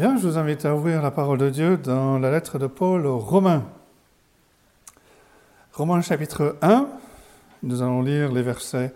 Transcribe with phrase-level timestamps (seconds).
[0.00, 3.18] Je vous invite à ouvrir la parole de Dieu dans la lettre de Paul aux
[3.18, 3.64] Romains.
[5.72, 6.86] Romains chapitre 1,
[7.64, 8.94] nous allons lire les versets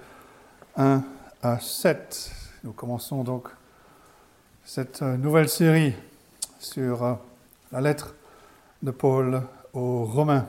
[0.76, 1.02] 1
[1.42, 2.30] à 7.
[2.62, 3.48] Nous commençons donc
[4.64, 5.92] cette nouvelle série
[6.60, 7.18] sur
[7.72, 8.14] la lettre
[8.84, 9.42] de Paul
[9.72, 10.46] aux Romains.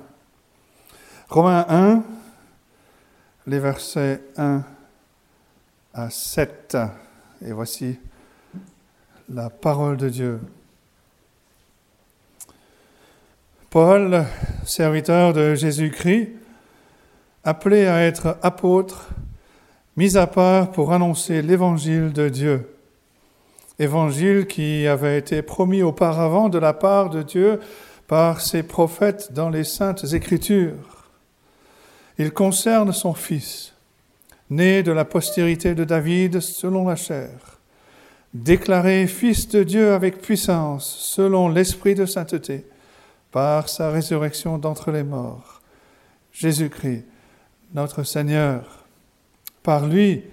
[1.30, 2.04] Romains 1,
[3.48, 4.62] les versets 1
[5.96, 6.78] à 7.
[7.44, 7.98] Et voici
[9.34, 10.40] la parole de Dieu.
[13.72, 14.26] Paul,
[14.64, 16.30] serviteur de Jésus-Christ,
[17.44, 19.10] appelé à être apôtre,
[19.98, 22.76] mis à part pour annoncer l'évangile de Dieu.
[23.80, 27.60] Évangile qui avait été promis auparavant de la part de Dieu
[28.05, 31.10] par ses prophètes dans les saintes écritures.
[32.20, 33.74] Il concerne son Fils,
[34.52, 37.52] né de la postérité de David selon la chair
[38.34, 42.66] déclaré Fils de Dieu avec puissance, selon l'Esprit de sainteté,
[43.32, 45.62] par sa résurrection d'entre les morts.
[46.32, 47.05] Jésus-Christ,
[47.74, 48.85] notre Seigneur.
[49.62, 50.24] Par lui,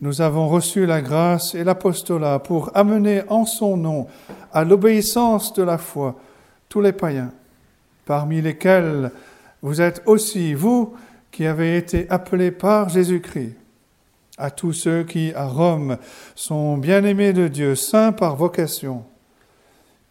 [0.00, 4.08] nous avons reçu la grâce et l'apostolat pour amener en son nom
[4.52, 6.16] à l'obéissance de la foi
[6.68, 7.32] tous les païens,
[8.04, 9.10] parmi lesquels
[9.62, 10.94] vous êtes aussi, vous
[11.30, 13.56] qui avez été appelés par Jésus-Christ
[14.38, 15.96] à tous ceux qui, à Rome,
[16.34, 19.04] sont bien-aimés de Dieu, saints par vocation.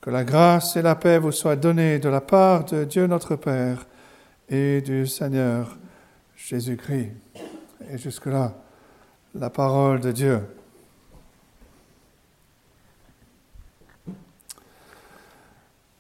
[0.02, 3.36] Que la grâce et la paix vous soient données de la part de Dieu notre
[3.36, 3.86] Père
[4.50, 5.78] et du Seigneur
[6.36, 7.12] Jésus-Christ.
[7.92, 8.54] Et jusque-là,
[9.34, 10.42] la parole de Dieu.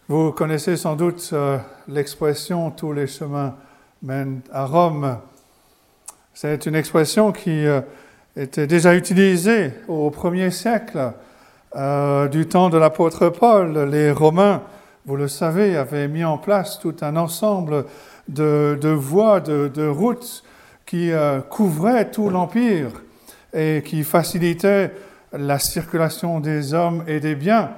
[0.07, 3.55] Vous connaissez sans doute euh, l'expression Tous les chemins
[4.03, 5.17] mènent à Rome.
[6.35, 7.81] C'est une expression qui euh,
[8.35, 11.13] était déjà utilisé au premier siècle
[11.75, 13.89] euh, du temps de l'apôtre Paul.
[13.89, 14.63] Les Romains,
[15.05, 17.85] vous le savez, avaient mis en place tout un ensemble
[18.27, 20.43] de, voies, de, de, routes
[20.85, 22.89] qui euh, couvraient tout l'empire
[23.53, 24.91] et qui facilitaient
[25.31, 27.71] la circulation des hommes et des biens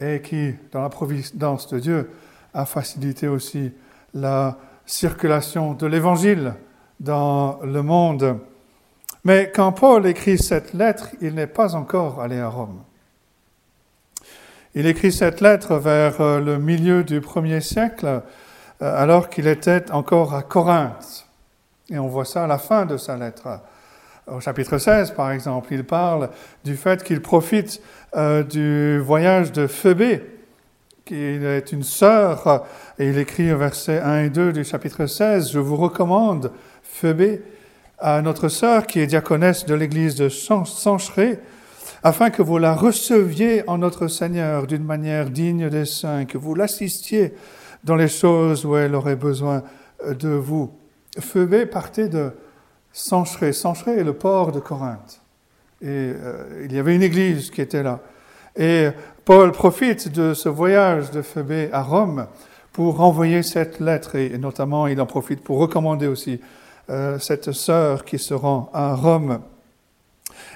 [0.00, 2.10] et qui, dans la providence de Dieu,
[2.52, 3.72] a facilité aussi
[4.12, 6.54] la circulation de l'Évangile
[7.00, 8.38] dans le monde.
[9.24, 12.82] Mais quand Paul écrit cette lettre, il n'est pas encore allé à Rome.
[14.74, 18.20] Il écrit cette lettre vers euh, le milieu du premier siècle, euh,
[18.80, 21.26] alors qu'il était encore à Corinthe.
[21.90, 23.60] Et on voit ça à la fin de sa lettre.
[24.26, 26.30] Au chapitre 16, par exemple, il parle
[26.64, 27.82] du fait qu'il profite
[28.16, 30.20] euh, du voyage de Phoebe,
[31.04, 32.64] qui est une sœur,
[32.98, 37.40] et il écrit au verset 1 et 2 du chapitre 16, Je vous recommande, Phoebe,
[38.02, 41.38] à notre sœur qui est diaconesse de l'église de Sancheré,
[42.02, 46.56] afin que vous la receviez en notre Seigneur d'une manière digne des saints, que vous
[46.56, 47.32] l'assistiez
[47.84, 49.62] dans les choses où elle aurait besoin
[50.04, 50.72] de vous.
[51.20, 52.32] Phoebe partait de
[52.92, 53.52] Sancheré.
[53.52, 55.20] Sancheré est le port de Corinthe.
[55.80, 58.00] Et euh, il y avait une église qui était là.
[58.56, 58.88] Et
[59.24, 62.26] Paul profite de ce voyage de Phoebe à Rome
[62.72, 66.40] pour envoyer cette lettre, et notamment il en profite pour recommander aussi
[66.90, 69.40] euh, cette sœur qui se rend à Rome.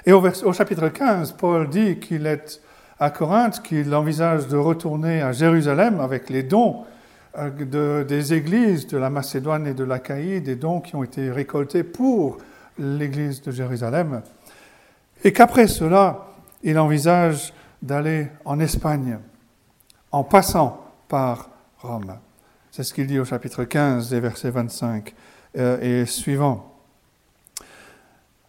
[0.05, 2.61] Et au, chapitre 15, Paul dit qu'il est
[2.99, 6.83] à Corinthe, qu'il envisage de retourner à Jérusalem avec les dons
[7.37, 11.31] euh, de, des églises de la Macédoine et de l'Achaïe, des dons qui ont été
[11.31, 12.37] récoltés pour
[12.77, 14.21] l'église de Jérusalem.
[15.23, 16.27] Et qu'après cela,
[16.63, 19.19] il envisage d'aller en Espagne
[20.11, 21.49] en passant par
[21.79, 22.17] Rome.
[22.71, 25.13] C'est ce qu'il dit au chapitre 15 des versets 25
[25.57, 26.73] euh, et suivant.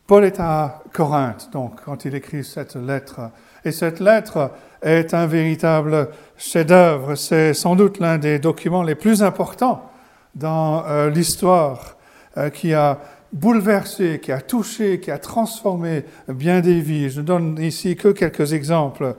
[0.06, 3.20] Paul est à Corinthe, donc, quand il écrit cette lettre.
[3.64, 4.52] Et cette lettre
[4.82, 7.14] est un véritable chef-d'œuvre.
[7.14, 9.90] C'est sans doute l'un des documents les plus importants
[10.34, 11.96] dans euh, l'histoire
[12.36, 12.98] euh, qui a
[13.32, 17.10] bouleversé, qui a touché, qui a transformé bien des vies.
[17.10, 19.16] Je ne donne ici que quelques exemples.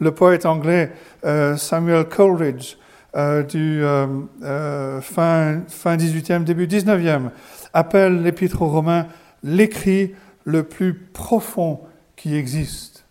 [0.00, 0.90] Le poète anglais
[1.56, 2.76] Samuel Coleridge
[3.14, 4.06] euh, du euh,
[4.42, 7.28] euh, fin, fin 18e, début 19e,
[7.74, 9.06] appelle l'Épître aux Romains
[9.42, 10.14] l'écrit
[10.44, 11.80] le plus profond
[12.16, 13.04] qui existe.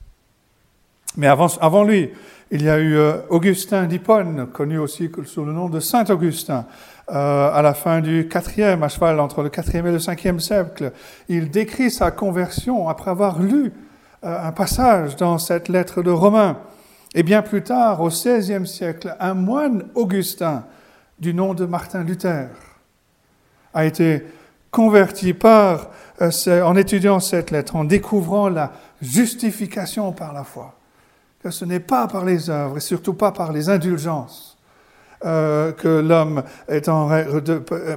[1.18, 2.10] Mais avant, avant lui,
[2.50, 2.98] il y a eu
[3.30, 6.66] Augustin d'Hippone, connu aussi sous le nom de Saint Augustin,
[7.08, 10.92] à la fin du 4e, à cheval entre le 4e et le 5e siècle.
[11.30, 13.72] Il décrit sa conversion après avoir lu
[14.24, 16.58] un passage dans cette lettre de Romains.
[17.14, 20.66] Et bien plus tard, au XVIe siècle, un moine augustin
[21.20, 22.50] du nom de Martin Luther
[23.74, 24.26] a été
[24.72, 28.72] converti euh, en étudiant cette lettre, en découvrant la
[29.02, 30.76] justification par la foi,
[31.44, 34.51] que ce n'est pas par les œuvres et surtout pas par les indulgences
[35.24, 36.44] euh, que l'homme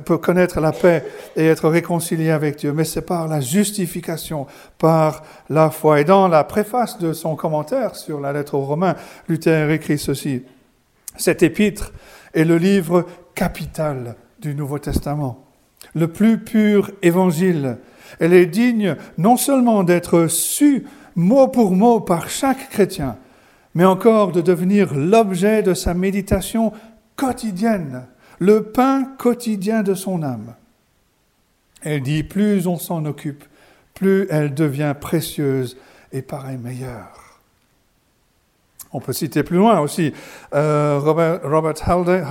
[0.04, 1.04] peut connaître la paix
[1.36, 4.46] et être réconcilié avec Dieu, mais c'est par la justification,
[4.78, 6.00] par la foi.
[6.00, 8.94] Et dans la préface de son commentaire sur la lettre aux Romains,
[9.28, 10.42] Luther écrit ceci.
[11.16, 11.92] Cet épître
[12.34, 15.44] est le livre capital du Nouveau Testament,
[15.94, 17.78] le plus pur évangile.
[18.20, 20.84] Elle est digne non seulement d'être su
[21.16, 23.16] mot pour mot par chaque chrétien,
[23.74, 26.72] mais encore de devenir l'objet de sa méditation
[27.24, 28.06] quotidienne,
[28.38, 30.54] le pain quotidien de son âme.
[31.82, 33.44] Elle dit, plus on s'en occupe,
[33.94, 35.76] plus elle devient précieuse
[36.12, 37.40] et paraît meilleure.
[38.92, 40.12] On peut citer plus loin aussi
[40.54, 41.40] euh, Robert,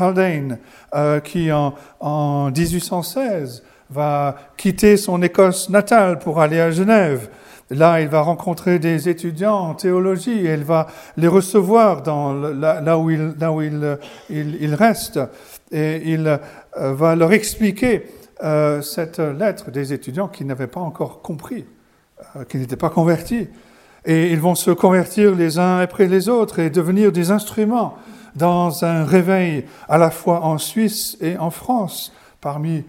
[0.01, 0.59] Haldane,
[0.93, 7.29] euh, qui en, en 1816 va quitter son Écosse natale pour aller à Genève
[7.69, 10.88] Là, il va rencontrer des étudiants en théologie il va
[11.18, 13.33] les recevoir là, où, il,
[14.30, 15.19] il, il, reste
[15.71, 18.04] et il euh, va leur expliquer
[18.44, 21.65] euh, cette lettre des étudiants qui n'avaient pas encore compris,
[22.36, 23.48] euh, qui n'étaient pas convertis.
[24.06, 27.95] Et ils vont se convertir les uns après les autres et devenir des instruments
[28.36, 32.13] dans un réveil à la fois en Suisse et en France.
[32.42, 32.83] Parmi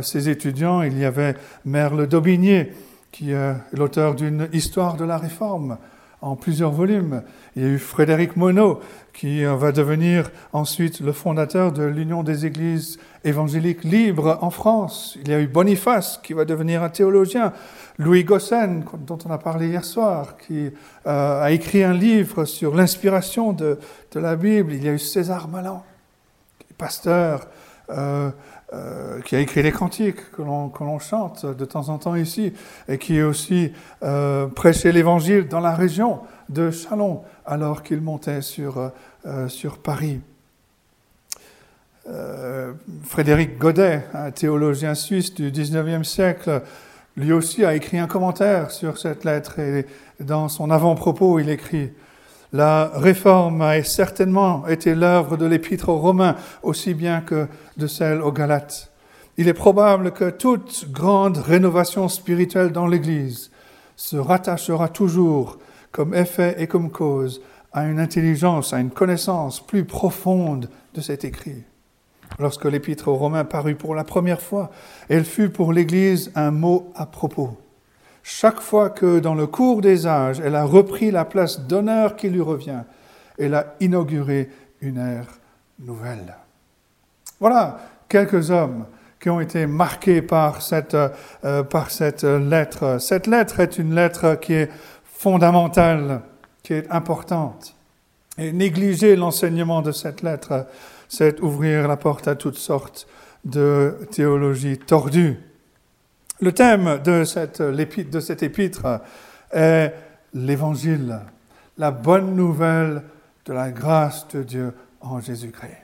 [0.00, 2.72] ces étudiants, il y avait Merle Daubigné,
[3.16, 5.78] qui est l'auteur d'une histoire de la réforme
[6.20, 7.22] en plusieurs volumes.
[7.54, 8.78] Il y a eu Frédéric Monod,
[9.14, 15.16] qui euh, va devenir ensuite le fondateur de l'Union des Églises évangéliques libres en France.
[15.22, 17.54] Il y a eu Boniface, qui va devenir un théologien.
[17.98, 20.70] Louis Gossen, dont on a parlé hier soir, qui
[21.06, 23.78] euh, a écrit un livre sur l'inspiration de,
[24.14, 24.74] la Bible.
[24.74, 25.82] Il y a eu César Malan,
[26.76, 27.48] pasteur.
[27.88, 28.30] Euh,
[28.72, 32.52] euh, qui a écrit les cantiques que l'on chante de temps en temps ici,
[32.88, 33.72] et qui a aussi
[34.02, 36.18] euh, prêché l'évangile dans la région
[36.48, 38.90] de Chalon, alors qu'il montait sur,
[39.24, 40.20] euh, sur Paris.
[43.04, 46.62] Frédéric Godet, un théologien suisse du 19e siècle,
[47.16, 49.86] lui aussi a écrit un commentaire sur cette lettre, et
[50.18, 51.92] dans son avant-propos, il écrit
[52.52, 58.22] la réforme a certainement été l'œuvre de l'épître aux Romains aussi bien que de celle
[58.22, 58.90] aux Galates.
[59.36, 63.50] Il est probable que toute grande rénovation spirituelle dans l'Église
[63.96, 65.58] se rattachera toujours,
[65.92, 71.24] comme effet et comme cause, à une intelligence, à une connaissance plus profonde de cet
[71.24, 71.64] écrit.
[72.38, 74.70] Lorsque l'épître aux Romains parut pour la première fois,
[75.08, 77.56] elle fut pour l'Église un mot à propos
[78.28, 82.28] chaque fois que dans le cours des âges, elle a repris la place d'honneur qui
[82.28, 82.82] lui revient,
[83.38, 84.50] elle a inauguré
[84.80, 85.28] une ère
[85.78, 86.34] nouvelle.
[87.38, 87.78] Voilà
[88.08, 88.86] quelques hommes
[89.20, 90.96] qui ont été marqués par cette,
[91.44, 93.00] euh, par cette lettre.
[93.00, 94.70] Cette lettre est une lettre qui est
[95.04, 96.22] fondamentale,
[96.64, 97.76] qui est importante.
[98.38, 100.66] Et négliger l'enseignement de cette lettre,
[101.08, 103.06] c'est ouvrir la porte à toutes sortes
[103.44, 105.38] de théologies tordues.
[106.40, 109.00] Le thème de, cette, de cet épître
[109.52, 109.94] est
[110.34, 111.20] l'évangile,
[111.78, 113.02] la bonne nouvelle
[113.46, 115.78] de la grâce de Dieu en Jésus-Christ.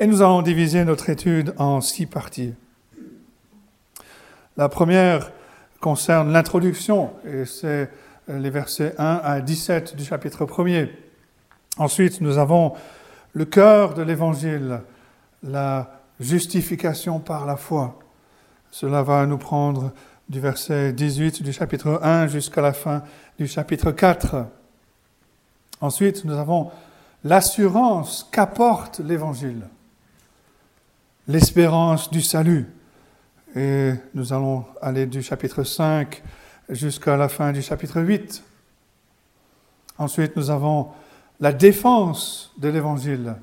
[0.00, 2.54] Et nous allons diviser notre étude en six parties.
[4.56, 5.30] La première
[5.80, 7.90] concerne l'introduction, et c'est
[8.28, 10.88] les versets 1 à 17 du chapitre 1er.
[11.76, 12.72] Ensuite, nous avons
[13.34, 14.80] le cœur de l'évangile,
[15.42, 17.98] la justification par la foi.
[18.76, 19.92] Cela va nous prendre
[20.28, 23.04] du verset 18 du chapitre 1 jusqu'à la fin
[23.38, 24.46] du chapitre 4.
[25.80, 26.72] Ensuite, nous avons
[27.22, 29.68] l'assurance qu'apporte l'Évangile,
[31.28, 32.66] l'espérance du salut.
[33.54, 36.20] Et nous allons aller du chapitre 5
[36.68, 38.42] jusqu'à la fin du chapitre 8.
[39.98, 40.88] Ensuite, nous avons
[41.38, 43.36] la défense de l'Évangile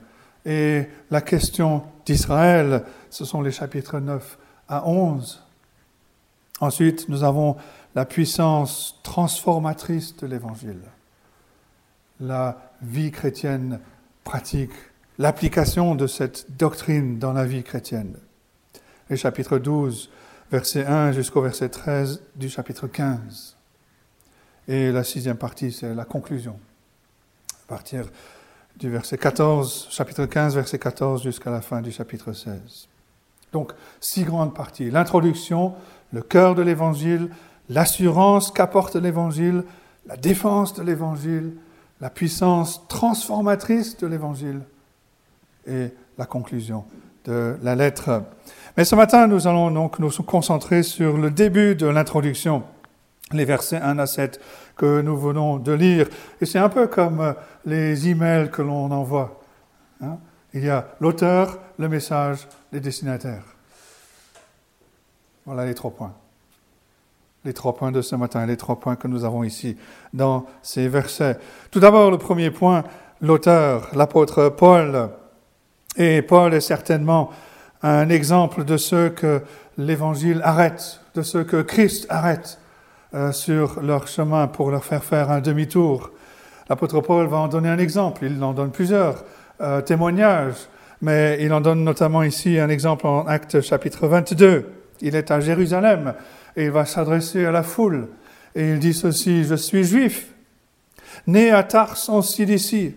[0.45, 2.83] et la question d'Israël.
[3.09, 4.37] Ce sont les chapitres 9
[4.71, 5.43] à 11.
[6.61, 7.57] Ensuite, nous avons
[7.93, 10.81] la puissance transformatrice de l'Évangile,
[12.21, 13.79] la vie chrétienne
[14.23, 14.71] pratique,
[15.19, 18.15] l'application de cette doctrine dans la vie chrétienne.
[19.09, 20.09] Les chapitres 12,
[20.51, 23.57] verset 1 jusqu'au verset 13 du chapitre 15.
[24.69, 26.57] Et la sixième partie, c'est la conclusion.
[27.65, 28.05] À partir
[28.77, 32.87] du verset 14, chapitre 15, verset 14 jusqu'à la fin du chapitre 16.
[33.51, 34.89] Donc, six grandes parties.
[34.89, 35.73] L'introduction,
[36.13, 37.29] le cœur de l'Évangile,
[37.69, 39.63] l'assurance qu'apporte l'Évangile,
[40.05, 41.53] la défense de l'Évangile,
[41.99, 44.61] la puissance transformatrice de l'Évangile
[45.67, 46.85] et la conclusion
[47.25, 48.23] de la lettre.
[48.77, 52.63] Mais ce matin, nous allons donc nous concentrer sur le début de l'introduction,
[53.31, 54.39] les versets 1 à 7
[54.75, 56.07] que nous venons de lire.
[56.39, 59.41] Et c'est un peu comme les emails que l'on envoie.
[60.01, 60.17] Hein.
[60.53, 63.43] Il y a l'auteur, le message, les destinataires.
[65.45, 66.13] Voilà les trois points.
[67.45, 69.77] Les trois points de ce matin, les trois points que nous avons ici
[70.13, 71.39] dans ces versets.
[71.71, 72.83] Tout d'abord, le premier point,
[73.21, 75.09] l'auteur, l'apôtre Paul.
[75.97, 77.31] Et Paul est certainement
[77.81, 79.41] un exemple de ceux que
[79.77, 82.59] l'Évangile arrête, de ceux que Christ arrête
[83.13, 86.11] euh, sur leur chemin pour leur faire faire un demi-tour.
[86.69, 89.23] L'apôtre Paul va en donner un exemple, il en donne plusieurs
[89.61, 90.67] euh, témoignages,
[91.01, 94.65] mais il en donne notamment ici un exemple en Acte chapitre 22.
[95.01, 96.13] Il est à Jérusalem
[96.55, 98.07] et il va s'adresser à la foule.
[98.55, 100.27] Et il dit ceci, je suis juif,
[101.27, 102.95] né à Tars en Cilicie,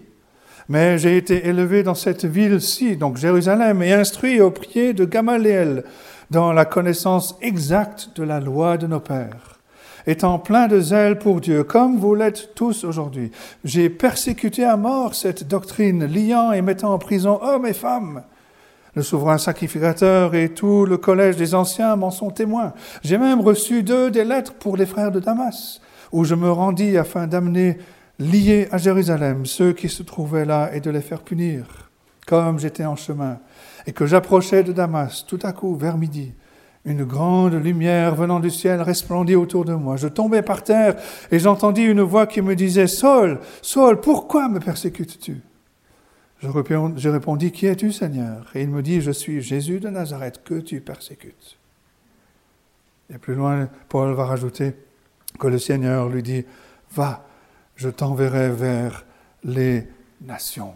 [0.69, 5.85] mais j'ai été élevé dans cette ville-ci, donc Jérusalem, et instruit au pied de Gamaliel
[6.31, 9.54] dans la connaissance exacte de la loi de nos pères.
[10.07, 13.31] Étant plein de zèle pour Dieu, comme vous l'êtes tous aujourd'hui,
[13.65, 18.23] j'ai persécuté à mort cette doctrine, liant et mettant en prison hommes et femmes.
[18.95, 22.75] Le souverain sacrificateur et tout le collège des anciens m'en sont témoins.
[23.03, 25.81] J'ai même reçu d'eux des lettres pour les frères de Damas,
[26.13, 27.79] où je me rendis afin d'amener
[28.19, 31.91] liés à Jérusalem ceux qui se trouvaient là et de les faire punir,
[32.27, 33.39] comme j'étais en chemin,
[33.87, 36.35] et que j'approchais de Damas, tout à coup, vers midi,
[36.85, 39.97] une grande lumière venant du ciel resplendit autour de moi.
[39.97, 40.97] Je tombais par terre
[41.31, 45.41] et j'entendis une voix qui me disait, Saul, Saul, pourquoi me persécutes-tu?
[46.43, 48.51] Je répondis, Qui es-tu, Seigneur?
[48.55, 51.59] Et il me dit, Je suis Jésus de Nazareth que tu persécutes.
[53.13, 54.75] Et plus loin, Paul va rajouter
[55.39, 56.45] que le Seigneur lui dit,
[56.93, 57.27] Va,
[57.77, 59.07] je t'enverrai vers
[59.43, 59.89] les
[60.21, 60.75] nations.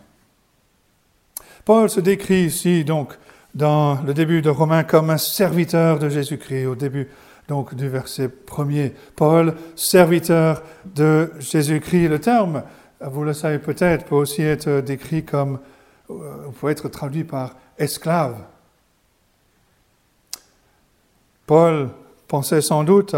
[1.66, 3.18] Paul se décrit ici, donc,
[3.58, 7.08] dans le début de Romains, comme un serviteur de Jésus-Christ, au début
[7.48, 8.94] donc du verset premier.
[9.16, 10.62] Paul, serviteur
[10.94, 12.08] de Jésus-Christ.
[12.08, 12.62] Le terme
[13.00, 15.58] vous le savez peut-être, peut aussi être décrit comme,
[16.10, 18.36] euh, peut être traduit par esclave.
[21.46, 21.90] Paul
[22.26, 23.14] pensait sans doute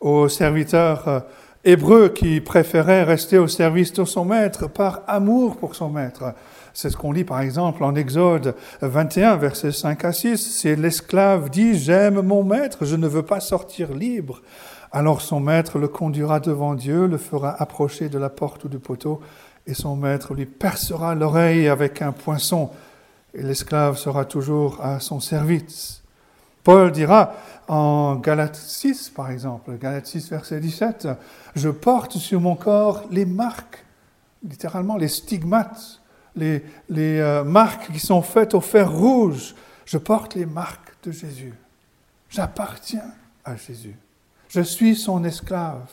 [0.00, 1.20] aux serviteurs euh,
[1.64, 6.34] hébreux qui préféraient rester au service de son maître par amour pour son maître.
[6.80, 10.36] C'est ce qu'on lit par exemple en Exode 21, versets 5 à 6.
[10.36, 14.42] C'est l'esclave dit, j'aime mon maître, je ne veux pas sortir libre.
[14.92, 18.78] Alors son maître le conduira devant Dieu, le fera approcher de la porte ou du
[18.78, 19.20] poteau,
[19.66, 22.70] et son maître lui percera l'oreille avec un poinçon,
[23.34, 26.04] et l'esclave sera toujours à son service.
[26.62, 27.34] Paul dira
[27.66, 31.08] en Galates 6, par exemple, Galates 6, verset 17,
[31.56, 33.84] Je porte sur mon corps les marques,
[34.44, 36.00] littéralement les stigmates,
[36.38, 36.62] les,
[37.20, 39.54] euh, marques qui sont faites au fer rouge.
[39.84, 41.54] Je porte les marques de Jésus.
[42.30, 43.10] J'appartiens
[43.44, 43.96] à Jésus.
[44.48, 45.88] Je suis son esclave.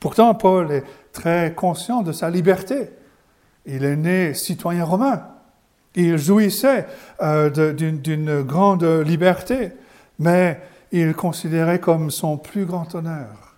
[0.00, 2.90] Pourtant, Paul est très conscient de sa liberté.
[3.66, 5.26] Il est né citoyen romain.
[5.94, 6.86] Il jouissait
[7.20, 9.72] euh, d'une grande liberté,
[10.18, 10.60] mais
[10.92, 13.56] il considérait comme son plus grand honneur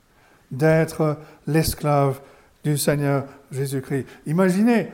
[0.50, 2.20] d'être l'esclave
[2.64, 4.06] du Seigneur Jésus-Christ.
[4.26, 4.88] Imaginez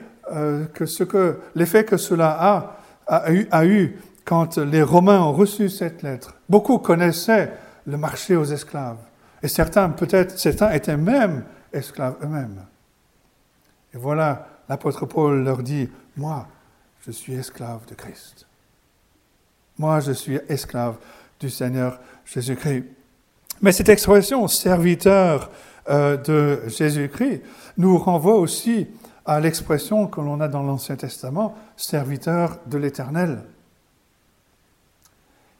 [0.74, 5.68] que ce que l'effet que cela a, eu, a eu quand les Romains ont reçu
[5.68, 6.34] cette lettre.
[6.48, 7.52] Beaucoup connaissaient
[7.86, 8.98] le marché aux esclaves.
[9.42, 12.64] Et certains, peut-être, certains étaient même esclaves eux-mêmes.
[13.94, 16.48] Et voilà, l'apôtre Paul leur dit, moi,
[17.06, 18.46] je suis esclave de Christ.
[19.78, 20.96] Moi, je suis esclave
[21.38, 22.84] du Seigneur Jésus-Christ.
[23.62, 25.50] Mais cette expression, serviteur
[25.88, 27.42] euh, de Jésus-Christ,
[27.78, 28.88] nous renvoie aussi
[29.26, 33.42] à l'expression que l'on a dans l'Ancien Testament, serviteur de l'Éternel,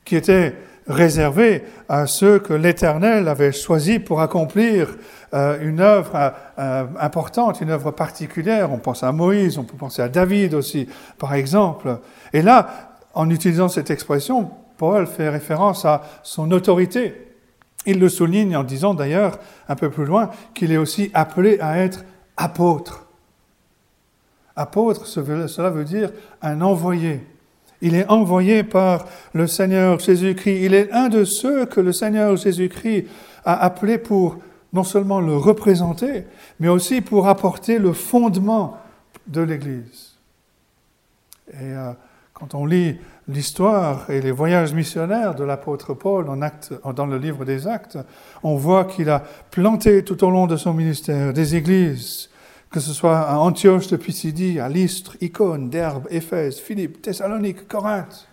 [0.05, 0.55] qui était
[0.87, 4.97] réservé à ceux que l'Éternel avait choisis pour accomplir
[5.35, 8.73] euh, une œuvre euh, importante, une œuvre particulière.
[8.73, 11.99] On pense à Moïse, on peut penser à David aussi, par exemple.
[12.33, 17.33] Et là, en utilisant cette expression, Paul fait référence à son autorité.
[17.87, 21.79] Il le souligne en disant d'ailleurs, un peu plus loin, qu'il est aussi appelé à
[21.79, 22.05] être
[22.37, 23.06] apôtre.
[24.57, 26.11] Apôtre, cela veut dire
[26.41, 27.21] un envoyé.
[27.83, 30.63] Il est envoyé par le Seigneur Jésus-Christ.
[30.63, 33.07] Il est un de ceux que le Seigneur Jésus-Christ
[33.45, 34.39] a appelé pour
[34.73, 36.25] non seulement le représenter,
[36.59, 38.79] mais aussi pour apporter le fondement
[39.27, 40.17] de l'Église.
[41.53, 41.93] Et euh,
[42.33, 42.99] quand on lit
[43.29, 47.99] l'histoire et les voyages missionnaires de l'apôtre Paul dans le livre des Actes,
[48.43, 52.31] on voit qu'il a planté tout au long de son ministère des églises
[52.71, 58.29] que ce soit à Antioche de Pisidie, à Lystre, Icône, Derbe, Éphèse, Philippe, Thessalonique, Corinthe.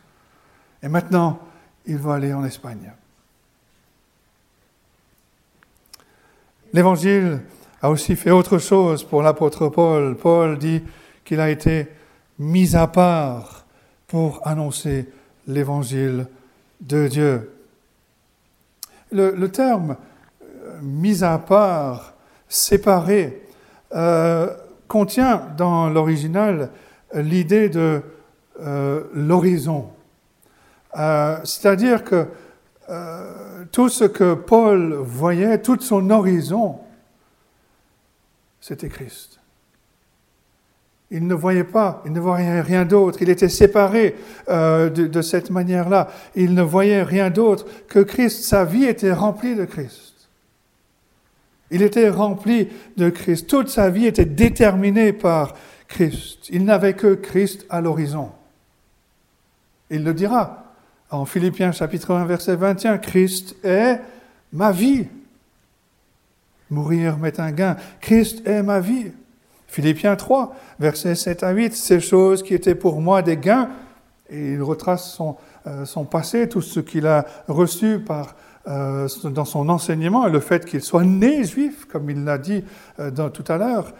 [0.81, 1.39] Et maintenant,
[1.85, 2.91] il va aller en Espagne.
[6.73, 7.41] L'évangile
[7.81, 10.15] a aussi fait autre chose pour l'apôtre Paul.
[10.15, 10.81] Paul dit
[11.23, 11.87] qu'il a été
[12.39, 13.65] mis à part
[14.07, 15.07] pour annoncer
[15.47, 16.27] l'évangile
[16.81, 17.51] de Dieu.
[19.11, 19.95] Le, terme
[20.41, 22.13] euh, mis à part,
[22.49, 23.42] séparé,
[23.93, 24.47] euh,
[24.87, 26.69] contient dans l'original
[27.13, 28.01] l'idée de
[28.61, 29.89] euh, l'horizon.
[31.43, 32.27] C'est-à-dire que
[33.71, 36.77] tout ce que Paul voyait, tout son horizon,
[38.61, 39.39] c'était Christ.
[41.13, 43.19] Il ne voyait pas, il ne voyait rien d'autre.
[43.21, 44.15] Il était séparé
[44.49, 46.09] euh, de, cette manière-là.
[46.35, 48.45] Il ne voyait rien d'autre que Christ.
[48.45, 50.12] Sa vie était remplie de Christ.
[51.73, 53.47] Il était rempli de Christ.
[53.47, 55.55] Toute sa vie était déterminée par
[55.87, 56.47] Christ.
[56.51, 58.29] Il n'avait que Christ à l'horizon.
[59.89, 60.65] Il le dira
[61.09, 62.99] en Philippiens chapitre 1 verset 21.
[62.99, 63.99] Christ est
[64.51, 65.07] ma vie.
[66.69, 67.75] Mourir m'est un gain.
[68.01, 69.11] Christ est ma vie.
[69.65, 73.71] Philippiens 3, versets 7 à 8, ces choses qui étaient pour moi des gains,
[74.31, 78.35] il retrace son, euh, son passé, tout ce qu'il a reçu par,
[78.67, 82.63] euh, dans son enseignement, et le fait qu'il soit né juif, comme il l'a dit
[82.99, 83.93] euh, tout à l'heure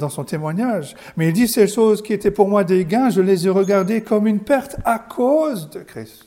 [0.00, 0.96] dans son témoignage.
[1.16, 4.00] Mais il dit ces choses qui étaient pour moi des gains, je les ai regardées
[4.00, 6.26] comme une perte à cause de Christ.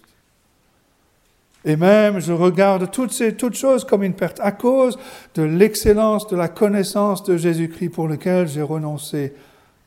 [1.65, 4.97] Et même, je regarde toutes ces toutes choses comme une perte à cause
[5.35, 9.33] de l'excellence de la connaissance de Jésus-Christ pour lequel j'ai renoncé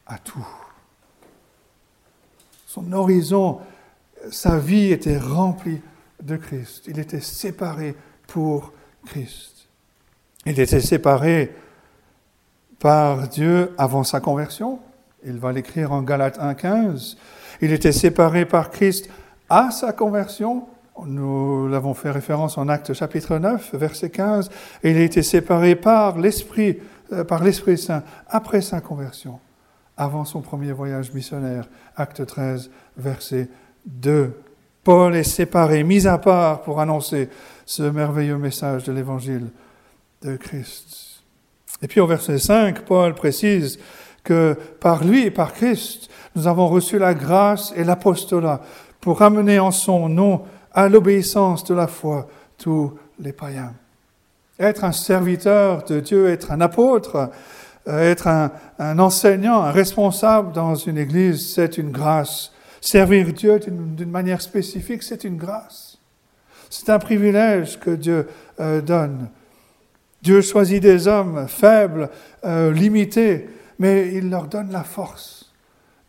[0.06, 0.46] à tout.
[2.66, 3.60] Son horizon,
[4.30, 5.80] sa vie était remplie
[6.24, 6.84] de Christ.
[6.88, 7.94] Il était séparé
[8.26, 8.72] pour
[9.06, 9.68] Christ.
[10.46, 11.54] Il était séparé
[12.78, 14.80] par Dieu avant sa conversion.
[15.24, 17.16] Il va l'écrire en Galates 1.15.
[17.60, 19.08] Il était séparé par Christ
[19.48, 20.66] à sa conversion
[21.06, 24.50] nous l'avons fait référence en Acte chapitre 9, verset 15.
[24.82, 26.78] Et il a été séparé par l'Esprit,
[27.12, 29.40] euh, par l'Esprit Saint après sa conversion,
[29.96, 31.68] avant son premier voyage missionnaire.
[31.96, 33.48] Acte 13, verset
[33.86, 34.40] 2.
[34.84, 37.30] Paul est séparé, mis à part pour annoncer
[37.64, 39.48] ce merveilleux message de l'évangile
[40.22, 41.22] de Christ.
[41.82, 43.78] Et puis au verset 5, Paul précise
[44.22, 48.60] que par lui et par Christ, nous avons reçu la grâce et l'apostolat
[49.00, 50.42] pour ramener en son nom
[50.72, 52.26] à l'obéissance de la foi
[52.58, 53.74] tous les païens.
[54.58, 57.30] Être un serviteur de Dieu, être un apôtre,
[57.86, 62.53] euh, être un, enseignant, un responsable dans une église, c'est une grâce.
[62.84, 65.96] Servir Dieu d'une manière spécifique, c'est une grâce.
[66.68, 68.28] C'est un privilège que Dieu
[68.60, 69.30] euh, donne.
[70.20, 72.10] Dieu choisit des hommes faibles,
[72.44, 75.50] euh, limités, mais il leur donne la force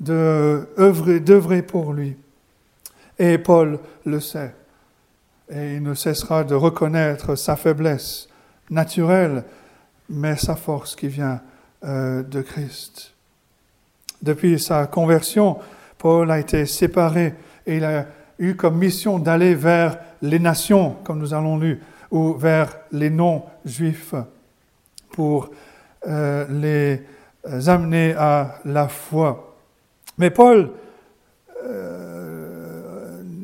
[0.01, 2.17] d'œuvrer pour lui.
[3.17, 4.53] Et Paul le sait.
[5.49, 8.27] Et il ne cessera de reconnaître sa faiblesse
[8.69, 9.45] naturelle,
[10.09, 11.39] mais sa force qui vient
[11.85, 13.13] euh, de Christ.
[14.21, 15.57] Depuis sa conversion,
[15.97, 17.33] Paul a été séparé
[17.65, 18.05] et il a
[18.37, 21.81] eu comme mission d'aller vers les nations, comme nous allons lu,
[22.11, 24.15] ou vers les non-juifs,
[25.11, 25.49] pour
[26.07, 29.55] euh, les amener à la foi.
[30.17, 30.71] Mais Paul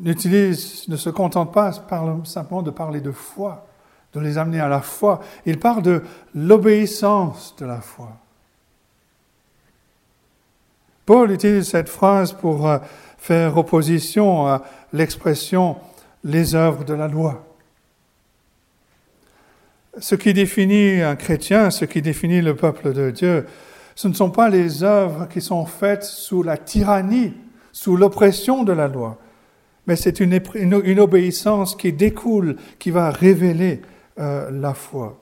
[0.02, 3.66] n'utilise, ne se contente pas simplement de parler de foi,
[4.12, 5.20] de les amener à la foi.
[5.46, 6.02] Il parle de
[6.34, 8.10] l'obéissance de la foi.
[11.12, 12.78] Paul utilise cette phrase pour euh,
[13.18, 14.62] faire opposition à
[14.94, 15.76] l'expression
[16.24, 17.44] les œuvres de la loi.
[19.98, 23.44] Ce qui définit un chrétien, ce qui définit le peuple de Dieu,
[23.94, 27.34] ce ne sont pas les œuvres qui sont faites sous la tyrannie,
[27.72, 29.18] sous l'oppression de la loi,
[29.86, 33.82] mais c'est une, une, obéissance qui découle, qui va révéler
[34.18, 35.20] euh, la foi.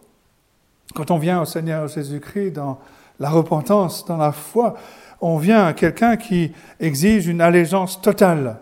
[0.95, 2.79] Quand on vient au Seigneur Jésus-Christ dans
[3.19, 4.77] la repentance, dans la foi,
[5.21, 8.59] on vient à quelqu'un qui exige une allégeance totale.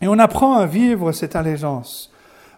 [0.00, 2.12] Et on apprend à vivre cette allégeance.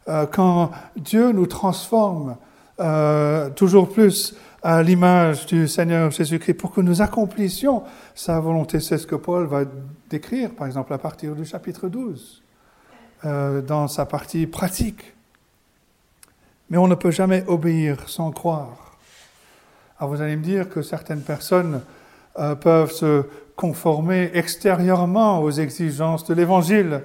[0.08, 2.36] Euh, quand Dieu nous transforme
[2.80, 7.82] euh, toujours plus à l'image du Seigneur Jésus-Christ pour que nous accomplissions
[8.14, 8.80] sa volonté.
[8.80, 9.64] C'est ce que Paul va
[10.10, 12.42] décrire, par exemple, à partir du chapitre 12,
[13.24, 15.14] euh, dans sa partie pratique.
[16.68, 18.98] Mais on ne peut jamais obéir sans croire.
[19.98, 21.82] Alors vous allez me dire que certaines personnes
[22.38, 23.24] euh, peuvent se
[23.56, 27.02] conformer extérieurement aux exigences de l'Évangile.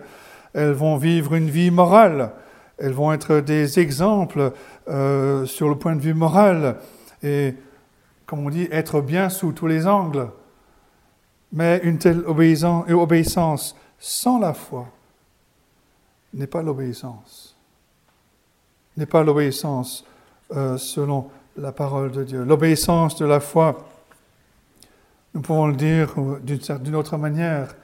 [0.54, 2.32] Elles vont vivre une vie morale.
[2.78, 4.52] Elles vont être des exemples
[4.88, 6.78] euh, sur le point de vue moral
[7.24, 7.56] et,
[8.26, 10.30] comme on dit, être bien sous tous les angles.
[11.52, 14.88] Mais une telle obéissance sans la foi
[16.34, 17.56] n'est pas l'obéissance.
[18.98, 20.06] N'est pas l'obéissance
[20.56, 22.44] euh, selon la parole de Dieu.
[22.44, 23.88] L'obéissance de la foi,
[25.36, 26.16] nous pouvons le dire
[26.80, 27.76] d'une autre manière,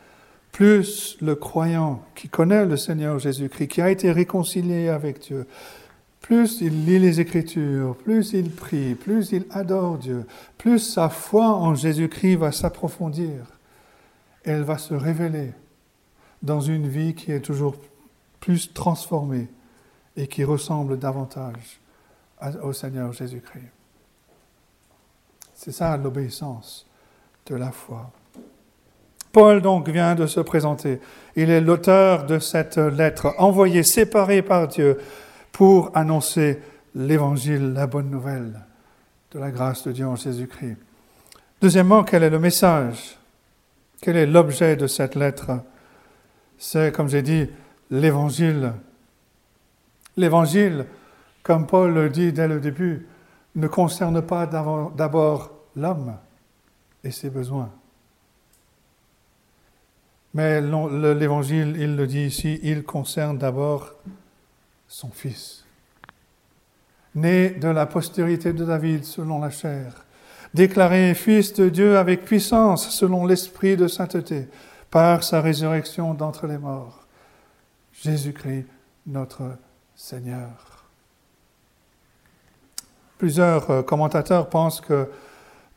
[0.53, 5.45] plus le croyant qui connaît le Seigneur Jésus-Christ, qui a été réconcilié avec Dieu,
[6.21, 10.25] plus il lit les Écritures, plus il prie, plus il adore Dieu,
[10.57, 13.45] plus sa foi en Jésus-Christ va s'approfondir.
[14.45, 15.51] Elle va se révéler
[16.41, 17.75] dans une vie qui est toujours
[18.39, 19.49] plus transformée
[20.15, 21.81] et qui ressemble davantage
[22.63, 23.71] au Seigneur Jésus-Christ.
[25.53, 26.87] C'est ça l'obéissance
[27.47, 28.11] de la foi.
[29.31, 30.99] Paul donc vient de se présenter.
[31.35, 34.99] Il est l'auteur de cette lettre envoyée, séparée par Dieu
[35.51, 36.59] pour annoncer
[36.95, 38.59] l'évangile, la bonne nouvelle
[39.31, 40.77] de la grâce de Dieu en Jésus-Christ.
[41.61, 43.17] Deuxièmement, quel est le message?
[44.01, 45.51] Quel est l'objet de cette lettre?
[46.57, 47.47] C'est, comme j'ai dit,
[47.89, 48.73] l'évangile.
[50.17, 50.85] L'évangile,
[51.43, 53.07] comme Paul le dit dès le début,
[53.55, 56.17] ne concerne pas d'abord l'homme
[57.03, 57.71] et ses besoins.
[60.33, 63.93] Mais l'évangile, il le dit ici, il concerne d'abord
[64.87, 65.65] son fils,
[67.15, 70.05] né de la postérité de David selon la chair,
[70.53, 74.47] déclaré fils de Dieu avec puissance selon l'esprit de sainteté,
[74.89, 77.05] par sa résurrection d'entre les morts,
[77.93, 78.67] Jésus-Christ
[79.07, 79.57] notre
[79.95, 80.85] Seigneur.
[83.17, 85.09] Plusieurs euh, commentateurs pensent que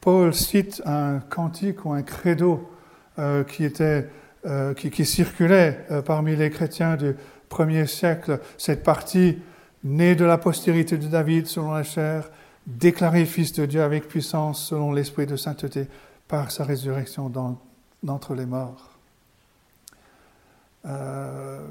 [0.05, 2.71] Paul cite un cantique ou un credo
[3.19, 4.07] euh, qui, était,
[4.45, 7.17] euh, qui, circulait parmi les chrétiens du
[7.49, 9.39] premier siècle, cette partie
[9.83, 12.29] née de la postérité de David selon la chair,
[12.67, 15.87] déclaré fils de Dieu avec puissance selon l'esprit de sainteté
[16.29, 17.33] par sa résurrection
[18.03, 18.91] d'entre les morts.
[20.85, 21.67] Euh,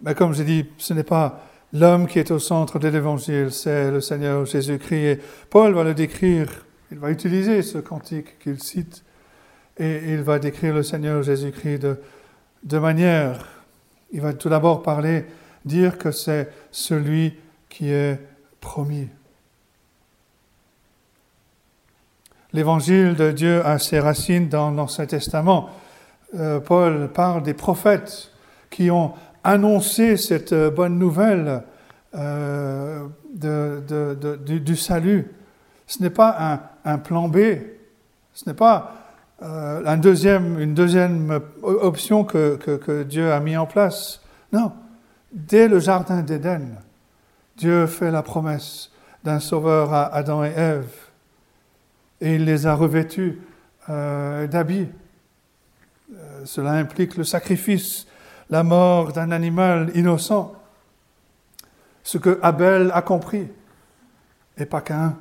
[0.00, 1.40] mais comme je dis, ce n'est pas
[1.74, 5.04] l'homme qui est au centre de l'évangile, c'est le Seigneur Jésus-Christ.
[5.04, 9.04] Et Paul va le décrire, il va utiliser ce cantique qu'il cite,
[9.78, 12.00] et il va décrire le Seigneur Jésus-Christ de,
[12.64, 13.58] de manière
[14.10, 15.26] il va tout d'abord parler,
[15.64, 17.34] dire que c'est celui
[17.68, 18.18] qui est
[18.60, 19.08] promis.
[22.52, 25.68] L'évangile de Dieu a ses racines dans l'Ancien Testament.
[26.34, 28.32] Euh, Paul parle des prophètes
[28.70, 29.12] qui ont
[29.44, 31.62] annoncé cette bonne nouvelle
[32.14, 35.30] euh, du, salut.
[35.86, 36.60] Ce n'est pas un,
[36.98, 37.38] plan B,
[38.34, 38.94] ce n'est pas
[39.42, 44.20] euh, une deuxième option que, Dieu a mis en place.
[44.52, 44.72] Non,
[45.32, 46.76] dès le Jardin d'Éden,
[47.56, 48.90] Dieu fait la promesse
[49.24, 50.90] d'un sauveur à Adam et Ève,
[52.20, 53.38] et il les a revêtus
[53.88, 54.88] euh, d'habits.
[56.14, 58.06] Euh, cela implique le sacrifice,
[58.50, 60.54] la mort d'un animal innocent,
[62.02, 63.48] ce que Abel a compris,
[64.56, 65.16] et pas qu'un.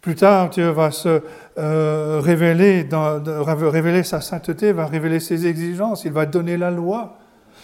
[0.00, 1.22] Plus tard, Dieu va se
[1.58, 7.18] euh, révéler, révéler sa sainteté, va révéler ses exigences, il va donner la loi,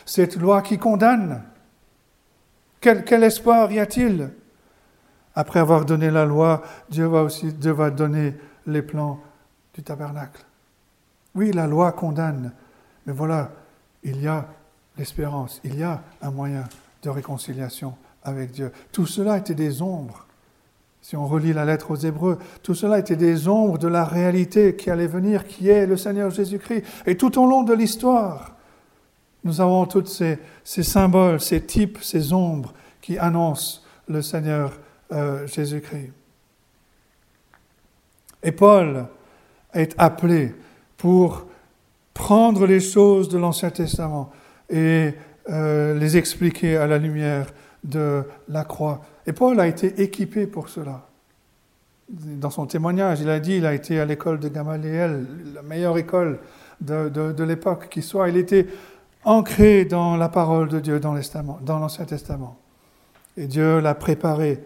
[0.05, 1.42] cette loi qui condamne.
[2.81, 4.31] Quel, quel espoir y a-t-il?
[5.37, 8.35] Après avoir donné la loi, Dieu va aussi Dieu va donner
[8.66, 9.20] les plans
[9.75, 10.44] du tabernacle.
[11.35, 12.53] Oui, la loi condamne,
[13.07, 13.51] mais voilà,
[14.03, 14.47] il y a
[14.97, 16.64] l'espérance, il y a un moyen
[17.03, 18.73] de réconciliation avec Dieu.
[18.92, 20.27] Tout cela était des ombres
[21.05, 24.75] si on relit la lettre aux Hébreux, tout cela était des ombres de la réalité
[24.75, 26.83] qui allait venir, qui est le Seigneur Jésus-Christ.
[27.05, 28.55] Et tout au long de l'histoire,
[29.45, 34.73] nous avons tous ces, symboles, ces types, ces ombres qui annoncent le Seigneur
[35.12, 36.11] euh, Jésus-Christ.
[38.43, 39.05] Et Paul
[39.75, 40.55] est appelé
[40.97, 41.45] pour
[42.14, 44.33] prendre les choses de l'Ancien Testament
[44.71, 45.12] et
[45.51, 47.53] euh, les expliquer à la lumière
[47.85, 51.07] de la croix et Paul a été équipé pour cela.
[52.09, 55.97] Dans son témoignage, il a dit il a été à l'école de Gamaliel, la meilleure
[55.97, 56.38] école
[56.81, 58.29] de, l'époque qui soit.
[58.29, 58.66] Il était
[59.25, 62.59] ancré dans la parole de Dieu dans l'Ancien Testament.
[63.37, 64.62] Et Dieu l'a préparé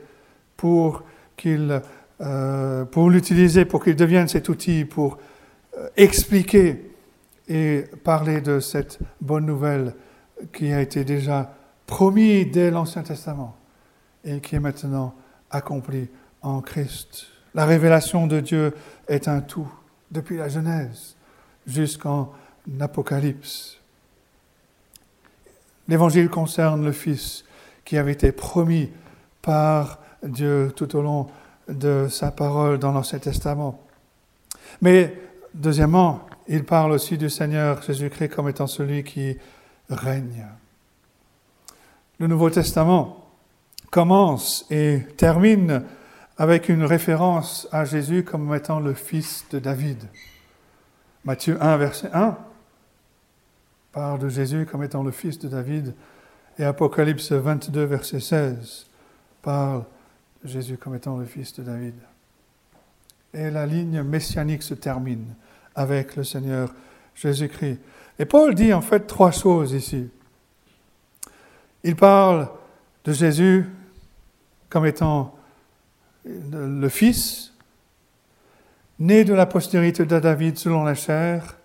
[0.57, 1.05] pour
[1.37, 1.81] qu'il,
[2.21, 5.19] euh, pour l'utiliser, pour qu'il devienne cet outil pour
[5.79, 6.91] euh, expliquer
[7.49, 9.95] et parler de cette bonne nouvelle
[10.53, 11.55] qui a été déjà
[11.89, 13.57] promis dès l'Ancien Testament
[14.23, 15.15] et qui est maintenant
[15.51, 16.09] accompli
[16.43, 17.27] en Christ.
[17.55, 18.75] La révélation de Dieu
[19.09, 19.69] est un tout,
[20.11, 21.17] depuis la Genèse
[21.67, 22.33] jusqu'en
[22.79, 23.79] Apocalypse.
[25.89, 27.45] L'évangile concerne le Fils
[27.87, 28.91] qui avait été promis
[29.41, 31.27] par Dieu tout au long
[31.69, 33.81] de sa parole dans l'Ancien Testament.
[34.83, 35.15] Mais
[35.55, 39.39] deuxièmement, il parle aussi du Seigneur Jésus-Christ comme étant celui qui
[39.89, 40.47] règne.
[42.21, 43.25] Le Nouveau Testament
[43.91, 45.85] commence et termine
[46.37, 50.03] avec une référence à Jésus comme étant le fils de David.
[51.25, 52.37] Matthieu 1, verset 1
[53.93, 55.95] parle de Jésus comme étant le fils de David
[56.59, 58.87] et Apocalypse 22, verset 16
[59.41, 59.85] parle
[60.43, 61.95] de Jésus comme étant le fils de David.
[63.33, 65.35] Et la ligne messianique se termine
[65.77, 66.75] avec le Seigneur
[67.15, 67.79] Jésus-Christ.
[68.19, 70.11] Et Paul dit en fait trois choses ici.
[71.89, 72.51] Il parle
[73.07, 73.65] de Jésus
[74.69, 75.35] comme étant
[76.27, 77.55] le Fils,
[78.99, 81.57] né de la postérité de David selon la chair,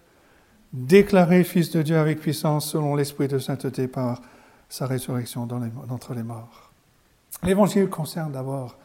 [0.72, 4.22] déclaré Fils de Dieu avec puissance selon l'Esprit de sainteté par
[4.70, 6.72] sa résurrection d'entre les morts.
[7.44, 8.78] L'Évangile concerne d'abord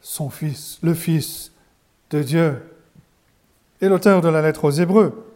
[0.00, 1.50] son Fils, le Fils
[2.10, 2.62] de Dieu.
[3.80, 5.26] Et l'auteur de la lettre aux Hébreux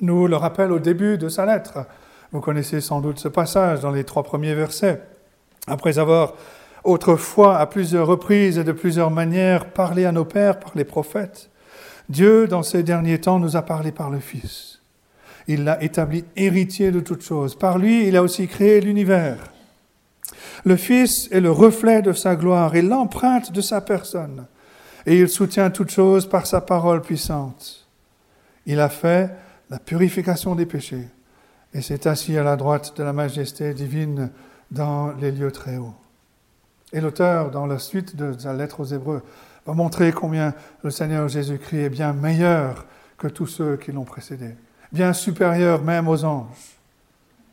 [0.00, 1.88] nous le rappelle au début de sa lettre.
[2.32, 5.02] Vous connaissez sans doute ce passage dans les trois premiers versets.
[5.66, 6.34] Après avoir
[6.84, 11.50] autrefois à plusieurs reprises et de plusieurs manières parlé à nos pères par les prophètes,
[12.08, 14.80] Dieu, dans ces derniers temps, nous a parlé par le Fils.
[15.46, 17.56] Il l'a établi héritier de toutes choses.
[17.56, 19.52] Par lui, il a aussi créé l'univers.
[20.64, 24.46] Le Fils est le reflet de sa gloire et l'empreinte de sa personne,
[25.06, 27.88] et il soutient toutes choses par sa parole puissante.
[28.66, 29.30] Il a fait
[29.70, 31.08] la purification des péchés,
[31.74, 34.30] et s'est assis à la droite de la majesté divine
[34.70, 35.94] dans les lieux très hauts.
[36.92, 39.22] Et l'auteur, dans la suite de sa lettre aux Hébreux,
[39.66, 42.86] va montrer combien le Seigneur Jésus-Christ est bien meilleur
[43.18, 44.54] que tous ceux qui l'ont précédé,
[44.92, 46.76] bien supérieur même aux anges.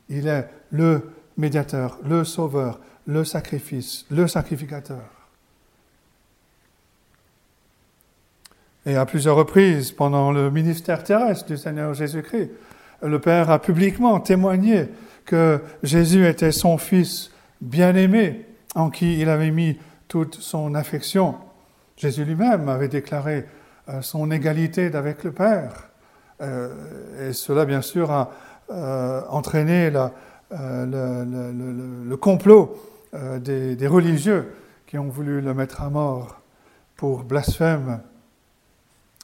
[0.10, 5.04] Il est le médiateur, le sauveur, le sacrifice, le sacrificateur.
[8.86, 12.52] Et à plusieurs reprises, pendant le ministère terrestre du Seigneur Jésus-Christ,
[13.02, 14.90] le Père a publiquement témoigné
[15.26, 17.32] que Jésus était son Fils
[17.62, 21.36] bien-aimé, en qui il avait mis toute son affection.
[21.98, 23.46] Jésus lui-même avait déclaré
[23.90, 25.90] euh, son égalité avec le Père.
[26.42, 28.32] Euh, et cela, bien sûr, a
[28.70, 30.12] euh, entraîné le,
[32.16, 32.78] complot
[33.40, 34.54] des, des, religieux
[34.86, 36.42] qui ont voulu le mettre à mort
[36.96, 38.02] pour blasphème.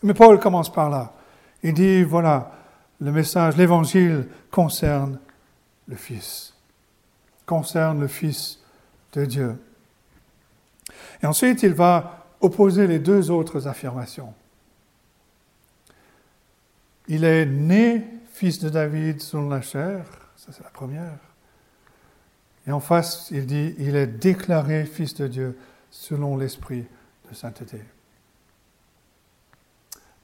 [0.01, 1.13] Mais Paul commence par là.
[1.61, 2.51] Il dit, voilà,
[3.03, 5.19] le message, l'évangile concerne
[5.89, 6.53] le Fils,
[7.45, 8.59] concerne le Fils
[9.11, 9.61] de Dieu.
[11.21, 14.33] Et ensuite, il va opposer les deux autres affirmations.
[17.09, 20.05] Il est né fils de David selon la chair,
[20.37, 21.19] ça c'est la première.
[22.65, 25.57] Et en face, il dit, il est déclaré fils de Dieu
[25.91, 26.85] selon l'esprit
[27.29, 27.81] de sainteté.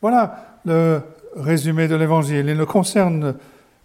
[0.02, 1.04] Voilà le
[1.36, 2.48] résumé de l'évangile.
[2.50, 3.36] Il ne concerne,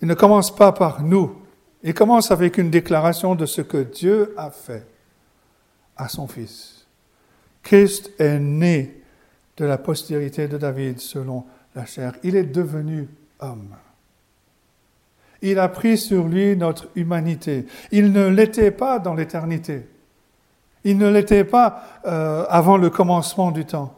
[0.01, 1.41] il ne commence pas par nous.
[1.83, 4.87] Il commence avec une déclaration de ce que Dieu a fait
[5.97, 6.87] à son Fils.
[7.63, 9.03] Christ est né
[9.57, 12.15] de la postérité de David selon la chair.
[12.23, 13.09] Il est devenu
[13.41, 13.75] homme.
[15.43, 17.67] Il a pris sur lui notre humanité.
[17.93, 19.87] Il ne l'était pas dans l'éternité.
[20.85, 23.95] Il ne l'était pas euh, avant le commencement du temps.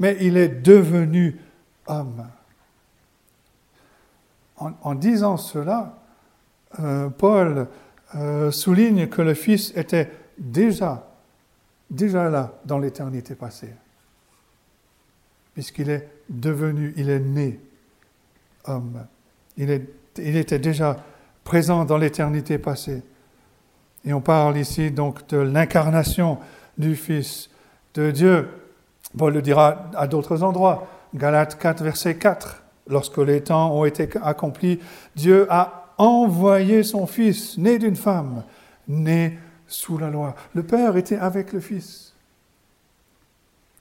[0.00, 1.38] Mais il est devenu
[1.86, 2.26] homme.
[4.56, 5.98] En, disant cela,
[6.78, 7.66] euh, Paul
[8.14, 11.06] euh, souligne que le Fils était déjà
[11.90, 13.72] déjà là dans l'éternité passée,
[15.54, 17.60] puisqu'il est devenu, il est né
[18.66, 19.06] homme.
[19.56, 19.86] Il,
[20.16, 20.96] il était déjà
[21.44, 23.02] présent dans l'éternité passée.
[24.04, 26.38] Et on parle ici donc de l'incarnation
[26.76, 27.50] du Fils
[27.94, 28.48] de Dieu.
[29.16, 30.86] Paul le dira à d'autres endroits.
[31.14, 32.63] Galates 4, verset 4.
[32.86, 34.78] Lorsque les temps ont été accomplis,
[35.16, 38.42] Dieu a envoyé son Fils, né d'une femme,
[38.88, 40.34] né sous la loi.
[40.54, 42.14] Le Père était avec le Fils.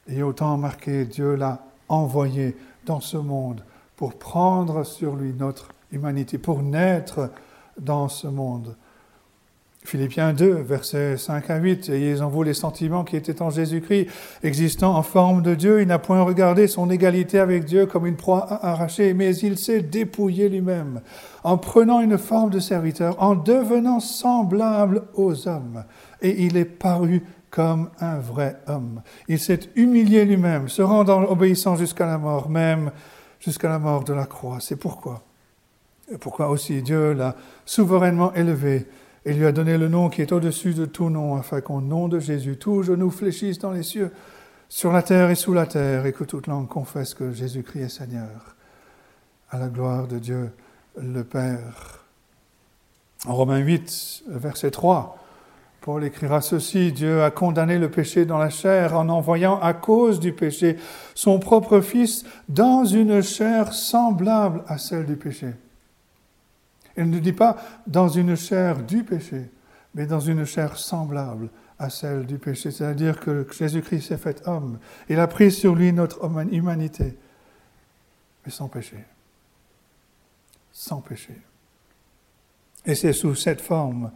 [0.07, 3.63] Et autant marqué, Dieu l'a envoyé dans ce monde
[3.95, 7.29] pour prendre sur lui notre humanité, pour naître
[7.79, 8.75] dans ce monde.
[9.85, 14.07] Philippiens 2, versets 5 à 8, Ayez en vous les sentiments qui étaient en Jésus-Christ,
[14.41, 18.15] existant en forme de Dieu, il n'a point regardé son égalité avec Dieu comme une
[18.15, 21.01] proie arrachée, mais il s'est dépouillé lui-même,
[21.43, 25.83] en prenant une forme de serviteur, en devenant semblable aux hommes,
[26.21, 29.01] et il est paru comme un vrai homme.
[29.27, 32.91] Il s'est humilié lui-même, se rendant obéissant jusqu'à la mort, même
[33.39, 34.57] jusqu'à la mort de la croix.
[34.59, 35.21] C'est pourquoi.
[36.11, 38.87] Et pourquoi aussi Dieu l'a souverainement élevé
[39.25, 42.07] et lui a donné le nom qui est au-dessus de tout nom, afin qu'au nom
[42.07, 44.11] de Jésus, tout genou fléchisse dans les cieux,
[44.69, 47.89] sur la terre et sous la terre, et que toute langue confesse que Jésus-Christ est
[47.89, 48.55] Seigneur,
[49.49, 50.51] à la gloire de Dieu
[50.97, 52.05] le Père.
[53.25, 55.17] En Romains 8, verset 3,
[55.79, 60.19] Paul écrira ceci, Dieu a condamné le péché dans la chair en envoyant à cause
[60.19, 60.77] du péché
[61.13, 65.53] son propre Fils dans une chair semblable à celle du péché.
[66.97, 69.49] Il ne dit pas dans une chair du péché,
[69.95, 72.71] mais dans une chair semblable à celle du péché.
[72.71, 74.79] C'est-à-dire que Jésus-Christ s'est fait homme.
[75.09, 77.17] Il a pris sur lui notre humanité,
[78.45, 78.97] mais sans péché.
[80.71, 81.35] Sans péché.
[82.85, 84.11] Et c'est sous cette forme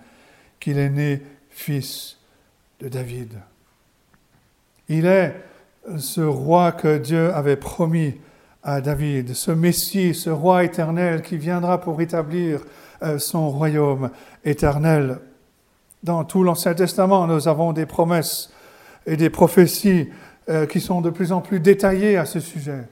[0.60, 2.18] qu'il est né fils
[2.80, 3.34] de David.
[4.90, 5.36] Il est
[5.98, 8.16] ce roi que Dieu avait promis
[8.64, 12.62] à David, ce Messie, ce roi éternel qui viendra pour établir
[13.04, 14.10] euh, son royaume
[14.44, 15.20] éternel.
[16.04, 18.52] Dans tout l'Ancien Testament, nous avons des promesses
[19.06, 20.10] et des prophéties
[20.50, 22.88] euh, qui sont de plus en plus détaillées à ce sujet.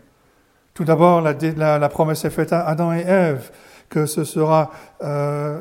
[0.74, 3.50] Tout d'abord, la, promesse est faite à Adam et Ève
[3.90, 4.72] que ce sera
[5.04, 5.60] euh,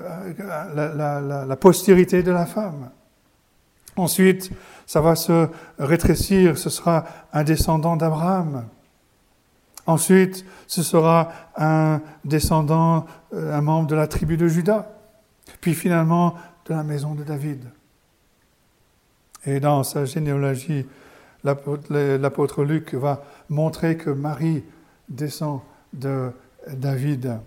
[1.46, 2.90] la, postérité de la femme.
[3.96, 4.50] Ensuite,
[4.86, 8.64] ça va se rétrécir, ce sera un descendant d'Abraham.
[9.86, 14.88] Ensuite, ce sera un descendant, euh, un membre de la tribu de Judas.
[15.60, 16.34] Puis finalement,
[16.66, 17.64] de la maison de David.
[19.46, 20.86] Et dans sa généalogie,
[21.42, 24.64] l'apôtre Luc va montrer que Marie
[25.08, 25.60] descend
[25.92, 26.30] de
[26.72, 27.38] David.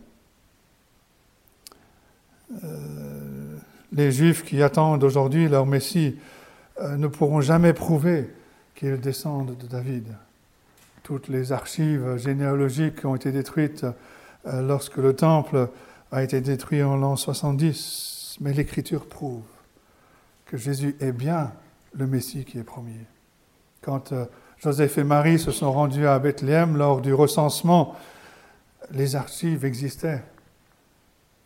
[2.64, 3.58] Euh,
[3.92, 6.18] les Juifs qui attendent aujourd'hui leur Messie
[6.80, 8.30] euh, ne pourront jamais prouver
[8.76, 10.16] qu'ils descendent de David.
[11.08, 13.86] Toutes les archives généalogiques ont été détruites
[14.46, 15.70] euh, lorsque le temple
[16.12, 19.46] a été détruit en l'an 70, mais l'Écriture prouve
[20.48, 21.54] que Jésus est bien
[21.94, 23.06] le Messie qui est promis.
[23.82, 24.14] Quand
[24.58, 27.96] Joseph et Marie se sont rendus à Bethléem lors du recensement,
[28.92, 30.22] les archives existaient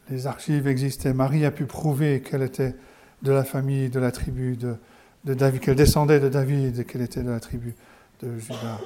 [0.09, 1.13] les archives existaient.
[1.13, 2.73] Marie a pu prouver qu'elle était
[3.21, 4.75] de la famille, de la tribu de,
[5.23, 7.75] David, qu'elle descendait de David et qu'elle était de la tribu
[8.23, 8.79] de Judas.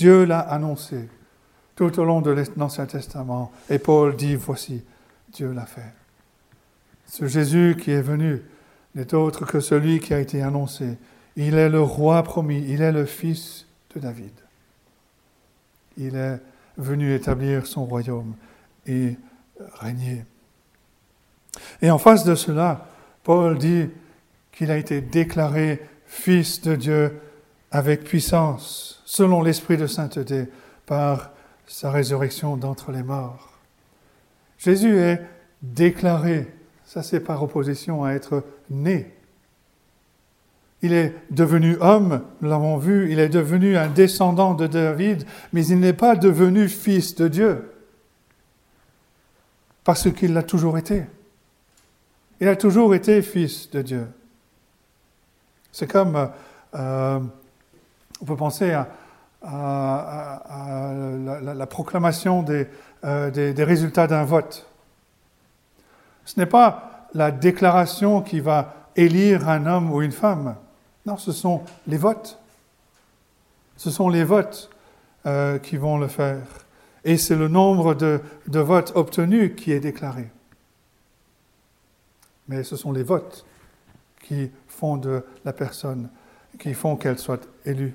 [0.00, 1.10] Dieu l'a annoncé
[1.76, 3.52] tout au long de l'Ancien Testament.
[3.68, 4.82] Et Paul dit, voici,
[5.30, 5.92] Dieu l'a fait.
[7.04, 8.40] Ce Jésus qui est venu
[8.94, 10.96] n'est autre que celui qui a été annoncé.
[11.36, 14.32] Il est le roi promis, il est le fils de David.
[15.98, 16.40] Il est
[16.78, 18.32] venu établir son royaume
[18.86, 19.18] et
[19.80, 20.24] régner.
[21.82, 22.88] Et en face de cela,
[23.22, 23.90] Paul dit
[24.50, 27.20] qu'il a été déclaré fils de Dieu
[27.70, 30.46] avec puissance, selon l'esprit de sainteté,
[30.86, 31.32] par
[31.66, 33.58] sa résurrection d'entre les morts.
[34.56, 35.20] Jésus est
[35.62, 36.46] déclaré,
[36.84, 39.12] ça c'est par opposition à être né.
[40.80, 45.66] Il est devenu homme, nous l'avons vu, il est devenu un descendant de David, mais
[45.66, 47.68] il n'est pas devenu fils de Dieu
[49.82, 51.02] parce qu'il l'a toujours été.
[52.40, 54.06] Il a toujours été fils de Dieu.
[55.72, 56.30] C'est comme,
[56.76, 57.20] euh,
[58.30, 58.88] peut penser à,
[61.42, 62.44] la, proclamation
[63.04, 64.66] euh, des, résultats d'un vote.
[66.24, 70.56] Ce n'est pas la déclaration qui va élire un homme ou une femme.
[71.06, 72.38] Non, ce sont les votes.
[73.76, 74.70] Ce sont les votes
[75.26, 76.42] euh, qui vont le faire
[77.04, 80.28] et c'est le nombre de, votes obtenus qui est déclaré.
[82.48, 83.46] Mais ce sont les votes
[84.22, 86.10] qui font de la personne,
[86.58, 87.94] qui font qu'elle soit élue.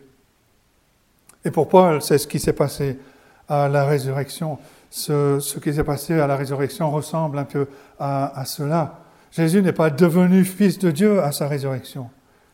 [1.46, 3.00] Et pour Paul, c'est ce qui s'est passé
[3.48, 4.58] à la résurrection.
[4.90, 7.68] Ce, qui s'est passé à la résurrection ressemble un peu
[8.00, 9.00] à, cela.
[9.32, 12.10] Jésus n'est pas devenu fils de Dieu à sa résurrection.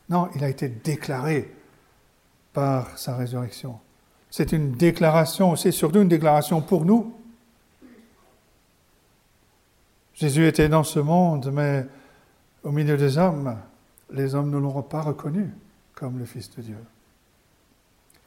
[0.09, 1.53] Non, il a été déclaré
[2.51, 3.79] par sa résurrection.
[4.29, 7.15] C'est une déclaration, c'est surtout une déclaration pour nous.
[10.15, 11.85] Jésus était dans ce monde, mais
[12.63, 13.55] au milieu des hommes,
[14.11, 15.49] les hommes ne l'auront pas reconnu
[15.93, 16.77] comme le Fils de Dieu.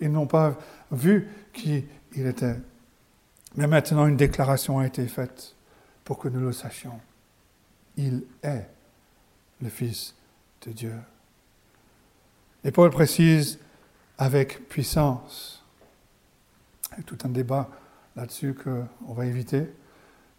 [0.05, 0.59] Ils n'ont pas
[0.93, 2.57] vu qui il était.
[3.57, 5.57] Mais maintenant, une déclaration a été faite
[6.05, 7.01] pour que nous le sachions.
[7.97, 8.69] Il est
[9.63, 10.15] le Fils
[10.67, 10.95] de Dieu.
[12.65, 13.59] Et Paul précise
[14.19, 15.65] avec puissance.
[16.93, 17.71] Il y a tout un débat
[18.15, 19.73] là-dessus qu'on va éviter.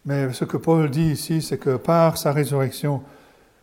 [0.04, 3.02] Mais ce que Paul dit ici, c'est que par sa résurrection,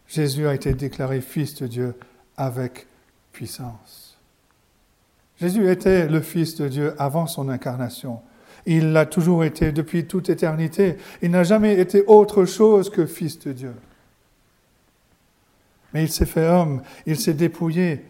[0.06, 1.96] Jésus a été déclaré Fils de Dieu
[2.36, 2.88] avec
[3.32, 4.13] puissance.
[5.40, 8.22] Jésus était le Fils de Dieu avant son incarnation.
[8.66, 10.98] Il l'a toujours été depuis toute éternité.
[11.22, 13.74] Il n'a jamais été autre chose que Fils de Dieu.
[15.94, 18.04] Mais il s'est fait homme, il s'est dépouillé,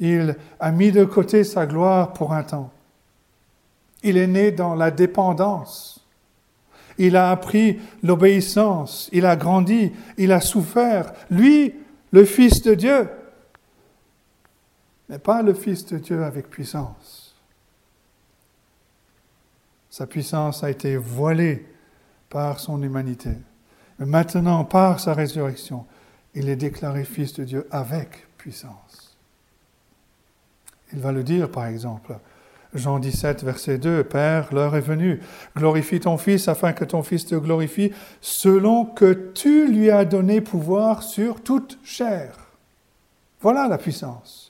[0.00, 2.70] il a mis de côté sa gloire pour un temps.
[4.02, 6.06] Il est né dans la dépendance.
[6.98, 9.08] Il a appris l'obéissance.
[9.12, 9.92] Il a grandi.
[10.16, 11.12] Il a souffert.
[11.30, 11.74] Lui,
[12.12, 13.08] le Fils de Dieu,
[15.08, 17.34] mais pas le Fils de Dieu avec puissance.
[19.90, 21.66] Sa puissance a été voilée
[22.28, 23.30] par son humanité.
[23.98, 25.86] Mais maintenant, par sa résurrection,
[26.34, 29.16] il est déclaré Fils de Dieu avec puissance.
[30.92, 32.18] Il va le dire, par exemple,
[32.74, 35.20] Jean 17, verset 2, Père, l'heure est venue,
[35.56, 40.40] glorifie ton Fils afin que ton Fils te glorifie, selon que tu lui as donné
[40.40, 42.36] pouvoir sur toute chair.
[43.40, 44.47] Voilà la puissance,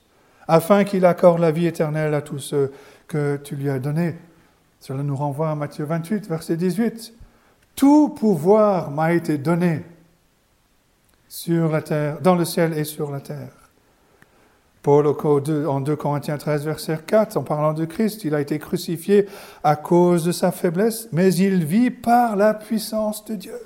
[0.49, 2.73] afin qu'il accorde la vie éternelle à tous ceux
[3.07, 4.17] que tu lui as donnés.
[4.81, 7.13] Cela nous renvoie à Matthieu 28, verset 18.
[7.77, 9.85] Tout pouvoir m'a été donné
[11.29, 13.53] sur la terre, dans le ciel et sur la terre.
[14.83, 19.27] Paul en 2 Corinthiens 13, verset 4, en parlant de Christ, il a été crucifié
[19.63, 23.59] à cause de sa faiblesse, mais il vit par la puissance de Dieu.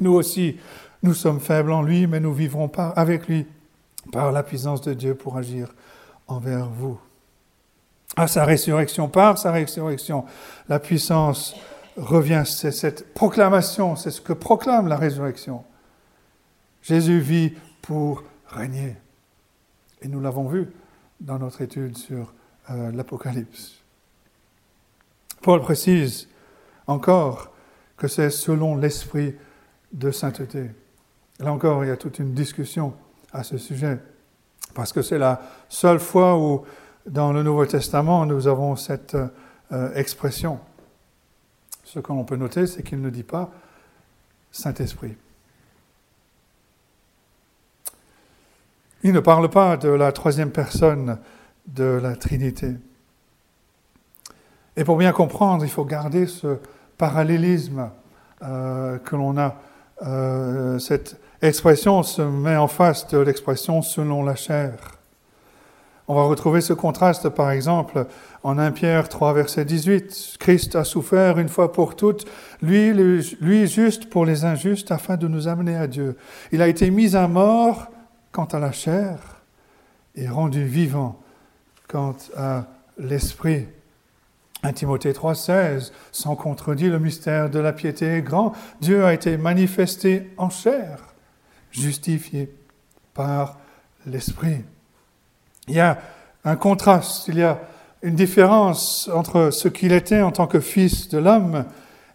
[0.00, 0.58] Nous aussi,
[1.02, 3.46] nous sommes faibles en lui, mais nous vivrons avec lui
[4.12, 5.74] par la puissance de Dieu pour agir
[6.28, 6.98] envers vous.
[8.16, 10.24] À sa résurrection, par sa résurrection,
[10.68, 11.54] la puissance
[11.96, 15.64] revient, c'est cette proclamation, c'est ce que proclame la résurrection.
[16.82, 17.52] Jésus vit
[17.82, 18.96] pour régner.
[20.02, 20.68] Et nous l'avons vu
[21.20, 22.32] dans notre étude sur
[22.70, 23.82] euh, l'Apocalypse.
[25.42, 26.28] Paul précise
[26.86, 27.50] encore
[27.96, 29.34] que c'est selon l'esprit
[29.92, 30.70] de sainteté.
[31.40, 32.94] Là encore, il y a toute une discussion
[33.32, 33.98] à ce sujet,
[34.74, 36.64] parce que c'est la seule fois où
[37.06, 39.16] dans le Nouveau Testament nous avons cette
[39.72, 40.58] euh, expression.
[41.84, 43.50] Ce que l'on peut noter, c'est qu'il ne dit pas
[44.50, 45.16] Saint-Esprit.
[49.02, 51.18] Il ne parle pas de la troisième personne
[51.66, 52.74] de la Trinité.
[54.76, 56.58] Et pour bien comprendre, il faut garder ce
[56.98, 57.90] parallélisme
[58.42, 59.56] euh, que l'on a.
[60.02, 64.72] Euh, cette expression se met en face de l'expression selon la chair.
[66.08, 68.06] On va retrouver ce contraste, par exemple,
[68.44, 70.36] en 1 Pierre 3, verset 18.
[70.38, 72.26] Christ a souffert une fois pour toutes,
[72.62, 76.16] lui, lui juste pour les injustes, afin de nous amener à Dieu.
[76.52, 77.88] Il a été mis à mort
[78.30, 79.36] quant à la chair
[80.16, 81.20] est rendu vivant
[81.88, 82.66] quant à
[82.98, 83.66] l'esprit.
[84.62, 88.52] 1 Timothée 3,16, sans contredit, le mystère de la piété est grand.
[88.80, 91.05] Dieu a été manifesté en chair,
[91.70, 92.52] justifié
[93.14, 93.58] par
[94.06, 94.64] l'esprit.
[95.68, 95.98] Il y a
[96.44, 97.60] un contraste, il y a
[98.02, 101.64] une différence entre ce qu'il était en tant que fils de l'homme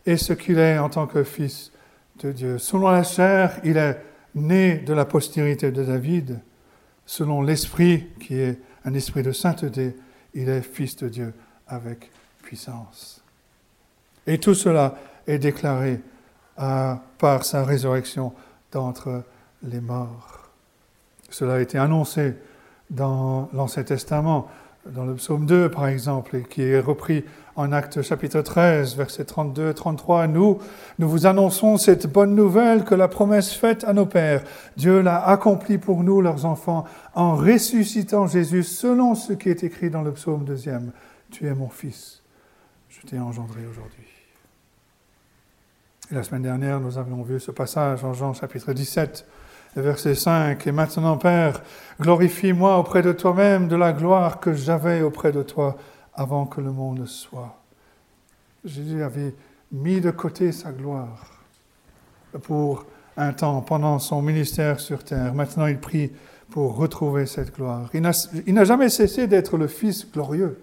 [0.05, 1.71] et ce qu'il est en tant que fils
[2.19, 2.57] de Dieu.
[2.57, 4.01] Selon la chair, il est
[4.35, 6.39] né de la postérité de David,
[7.05, 9.95] selon l'Esprit qui est un esprit de sainteté,
[10.33, 11.33] il est fils de Dieu
[11.67, 12.09] avec
[12.41, 13.21] puissance.
[14.27, 14.95] Et tout cela
[15.27, 15.99] est déclaré
[16.55, 18.33] par sa résurrection
[18.71, 19.23] d'entre
[19.63, 20.49] les morts.
[21.29, 22.35] Cela a été annoncé
[22.89, 24.49] dans l'Ancien Testament,
[24.85, 27.23] dans le psaume 2 par exemple, et qui est repris
[27.55, 30.59] en Actes chapitre 13, versets 32 33, nous,
[30.99, 34.43] nous vous annonçons cette bonne nouvelle que la promesse faite à nos pères,
[34.77, 39.89] Dieu l'a accomplie pour nous, leurs enfants, en ressuscitant Jésus selon ce qui est écrit
[39.89, 40.91] dans le psaume deuxième.
[41.29, 42.21] Tu es mon fils,
[42.89, 44.07] je t'ai engendré aujourd'hui.
[46.11, 49.25] La semaine dernière, nous avions vu ce passage en Jean chapitre 17,
[49.75, 50.65] verset 5.
[50.67, 51.61] Et maintenant, Père,
[51.99, 55.77] glorifie-moi auprès de toi-même de la gloire que j'avais auprès de toi
[56.13, 57.57] avant que le monde soit.
[58.65, 59.33] Jésus avait
[59.71, 61.31] mis de côté sa gloire
[62.43, 62.85] pour
[63.17, 65.33] un temps pendant son ministère sur terre.
[65.33, 66.11] Maintenant, il prie
[66.49, 67.89] pour retrouver cette gloire.
[67.93, 70.59] Il n'a jamais cessé d'être le Fils glorieux,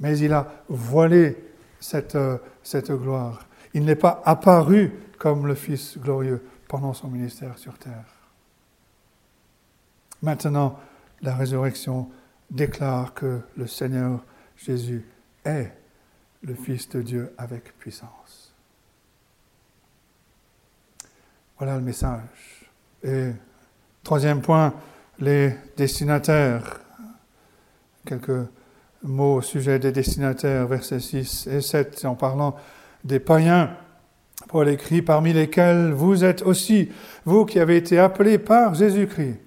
[0.00, 1.36] mais il a voilé
[1.80, 2.18] cette,
[2.62, 3.46] cette gloire.
[3.72, 6.42] Il n'est pas apparu comme le Fils glorieux
[6.74, 8.04] pendant son ministère sur terre.
[10.22, 10.76] Maintenant,
[11.22, 12.10] la résurrection
[12.50, 14.24] déclare que le Seigneur
[14.56, 15.06] Jésus
[15.44, 15.70] est
[16.42, 18.52] le Fils de Dieu avec puissance.
[21.58, 22.68] Voilà le message.
[23.04, 23.30] Et
[24.02, 24.74] troisième point,
[25.20, 26.80] les destinataires.
[28.04, 28.48] Quelques
[29.04, 32.56] mots au sujet des destinataires, versets 6 et 7, en parlant
[33.04, 33.76] des païens.
[34.48, 36.90] Paul écrit, parmi lesquels vous êtes aussi,
[37.24, 39.40] vous qui avez été appelés par Jésus-Christ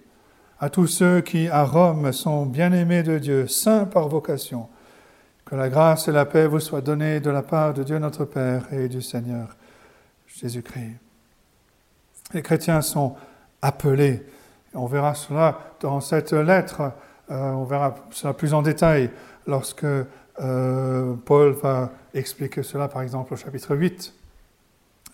[0.60, 4.68] à tous ceux qui, à Rome, sont bien-aimés de Dieu, saints par vocation.
[5.46, 8.26] Que la grâce et la paix vous soient données de la part de Dieu notre
[8.26, 9.56] Père et du Seigneur
[10.28, 10.98] Jésus-Christ.
[12.34, 13.16] Les chrétiens sont
[13.62, 14.26] appelés.
[14.74, 16.92] On verra cela dans cette lettre,
[17.32, 19.10] euh, on verra cela plus en détail
[19.46, 24.14] lorsque euh, Paul va expliquer cela, par exemple, au chapitre 8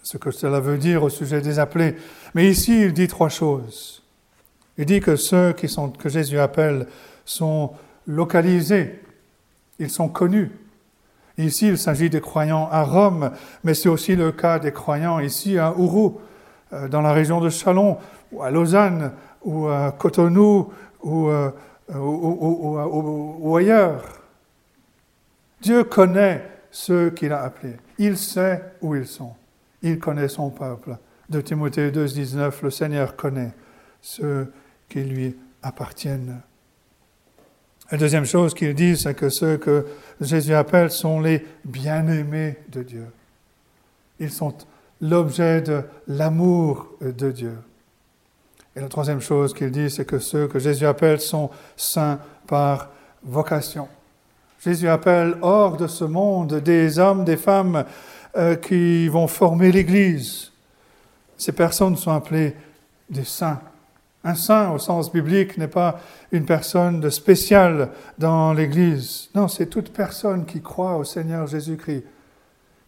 [0.03, 1.95] ce que cela veut dire au sujet des appelés.
[2.35, 4.03] Mais ici, il dit trois choses.
[4.77, 6.87] Il dit que ceux qui sont, que Jésus appelle
[7.25, 7.71] sont
[8.05, 9.01] localisés,
[9.79, 10.51] ils sont connus.
[11.37, 13.31] Ici, il s'agit des croyants à Rome,
[13.63, 16.19] mais c'est aussi le cas des croyants ici à Ourou,
[16.73, 17.97] euh, dans la région de Chalon,
[18.31, 21.49] ou à Lausanne, ou à Cotonou, ou, euh,
[21.95, 24.03] ou ailleurs.
[25.61, 27.77] Dieu connaît ceux qu'il a appelés.
[27.97, 29.33] Il sait où ils sont.
[29.83, 30.97] Il connaît son peuple.
[31.29, 33.53] De Timothée 2, 19, le Seigneur connaît
[34.01, 34.51] ceux
[34.89, 36.41] qui lui appartiennent.
[37.91, 39.85] La deuxième chose qu'il dit, c'est que ceux que
[40.19, 43.05] Jésus appelle sont les bien-aimés de Dieu.
[44.19, 44.55] Ils sont
[45.01, 47.57] l'objet de l'amour de Dieu.
[48.75, 52.89] Et la troisième chose qu'il dit, c'est que ceux que Jésus appelle sont saints par
[53.21, 53.87] vocation.
[54.63, 57.83] Jésus appelle hors de ce monde des hommes, des femmes
[58.35, 60.51] euh, qui vont former l'Église.
[61.37, 62.55] Ces personnes sont appelées
[63.09, 63.61] des saints.
[64.23, 65.99] Un saint, au sens biblique, n'est pas
[66.31, 69.29] une personne spéciale dans l'Église.
[69.35, 72.05] Non, c'est toute personne qui croit au Seigneur Jésus-Christ,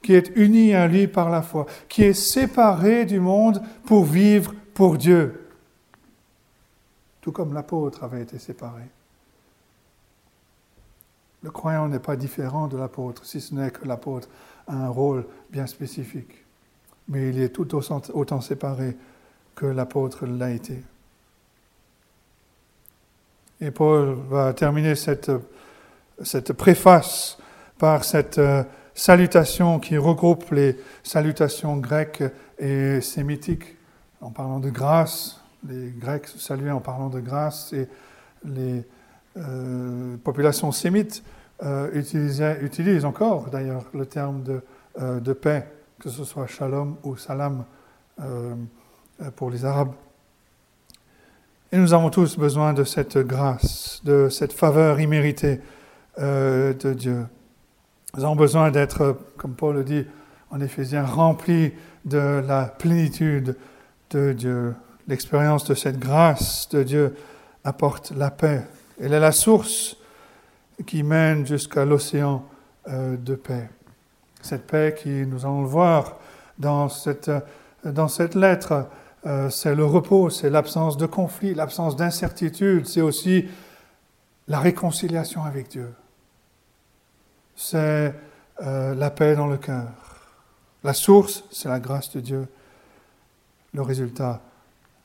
[0.01, 4.53] qui est unie à lui par la foi, qui est séparée du monde pour vivre
[4.73, 5.47] pour Dieu,
[7.21, 8.83] tout comme l'apôtre avait été séparé.
[11.45, 14.29] Le croyant n'est pas différent de l'apôtre, si ce n'est que l'apôtre
[14.65, 16.43] a un rôle bien spécifique.
[17.07, 18.97] Mais il est tout autant séparé
[19.53, 20.81] que l'apôtre l'a été.
[23.61, 25.31] Et Paul va terminer cette,
[26.23, 27.37] cette préface
[27.77, 28.63] par cette euh,
[28.95, 32.23] salutation qui regroupe les salutations grecques
[32.57, 33.77] et sémitiques
[34.19, 35.39] en parlant de grâce.
[35.69, 37.87] Les Grecs saluaient en parlant de grâce et
[38.43, 38.83] les
[39.37, 41.23] euh, populations sémites
[41.63, 44.61] euh, utilisent encore d'ailleurs le terme de,
[44.99, 45.67] euh, de, paix,
[45.99, 47.63] que ce soit shalom ou salam
[49.35, 49.91] pour les Arabes.
[51.71, 55.59] Et nous avons tous besoin de cette grâce, de cette faveur imméritée
[56.17, 57.25] de Dieu.
[58.15, 60.05] Nous avons besoin d'être, comme Paul le dit
[60.49, 61.73] en Éphésiens, remplis
[62.05, 63.57] de la plénitude
[64.11, 64.73] de Dieu.
[65.07, 67.15] L'expérience de cette grâce de Dieu
[67.65, 68.63] apporte la paix.
[69.01, 69.97] Elle est la source
[70.85, 72.43] qui mène jusqu'à l'océan
[72.87, 73.69] euh, de paix.
[74.41, 76.17] Cette paix qui, nous allons le voir
[76.57, 77.31] dans cette,
[77.83, 78.87] dans cette lettre,
[79.25, 83.47] euh, c'est le repos, c'est l'absence de conflit, l'absence d'incertitude, c'est aussi
[84.47, 85.93] la réconciliation avec Dieu.
[87.55, 88.13] C'est
[88.61, 89.87] euh, la paix dans le cœur.
[90.83, 92.47] La source, c'est la grâce de Dieu.
[93.73, 94.41] Le résultat,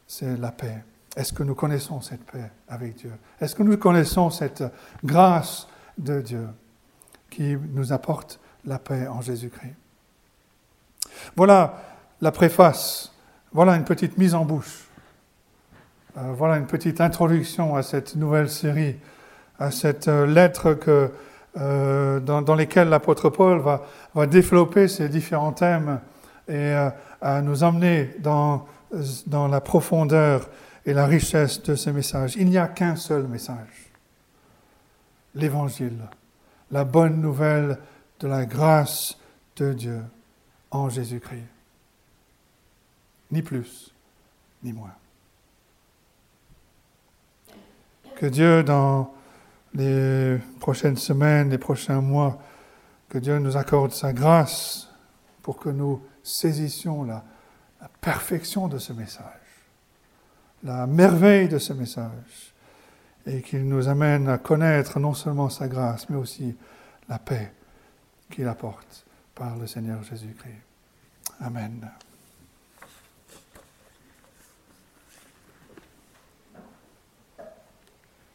[0.06, 0.84] c'est la paix.
[1.16, 3.12] Est-ce que nous connaissons cette paix avec Dieu?
[3.40, 4.62] Est-ce que nous connaissons cette
[5.04, 5.66] grâce
[5.98, 6.46] de Dieu
[7.28, 9.74] qui nous apporte la paix en Jésus-Christ?
[11.36, 11.82] Voilà
[12.20, 13.12] la préface,
[13.52, 14.88] voilà une petite mise en bouche,
[16.16, 18.96] euh, voilà une petite introduction à cette nouvelle série,
[19.58, 21.10] à cette euh, lettre que,
[21.56, 23.82] euh, dans, dans lesquelles l'apôtre Paul va,
[24.14, 26.00] va, développer ces différents thèmes
[26.48, 26.72] et
[27.20, 28.66] à nous emmener dans,
[29.28, 30.48] dans la profondeur
[30.86, 32.36] et la richesse de ce message.
[32.36, 33.90] Il n'y a qu'un seul message,
[35.34, 36.08] l'Évangile,
[36.70, 37.78] la bonne nouvelle
[38.20, 39.18] de la grâce
[39.56, 40.02] de Dieu
[40.70, 41.46] en Jésus-Christ.
[43.30, 43.94] Ni plus,
[44.62, 44.94] ni moins.
[48.16, 49.14] Que Dieu, dans
[49.74, 52.40] les prochaines semaines, les prochains mois,
[53.08, 54.88] que Dieu nous accorde sa grâce
[55.42, 57.24] pour que nous saisissions la,
[57.80, 59.39] la perfection de ce message
[60.62, 62.54] la merveille de ce message
[63.26, 66.56] et qu'il nous amène à connaître non seulement sa grâce, mais aussi
[67.08, 67.52] la paix
[68.30, 69.04] qu'il apporte
[69.34, 70.62] par le Seigneur Jésus-Christ.
[71.40, 71.88] Amen.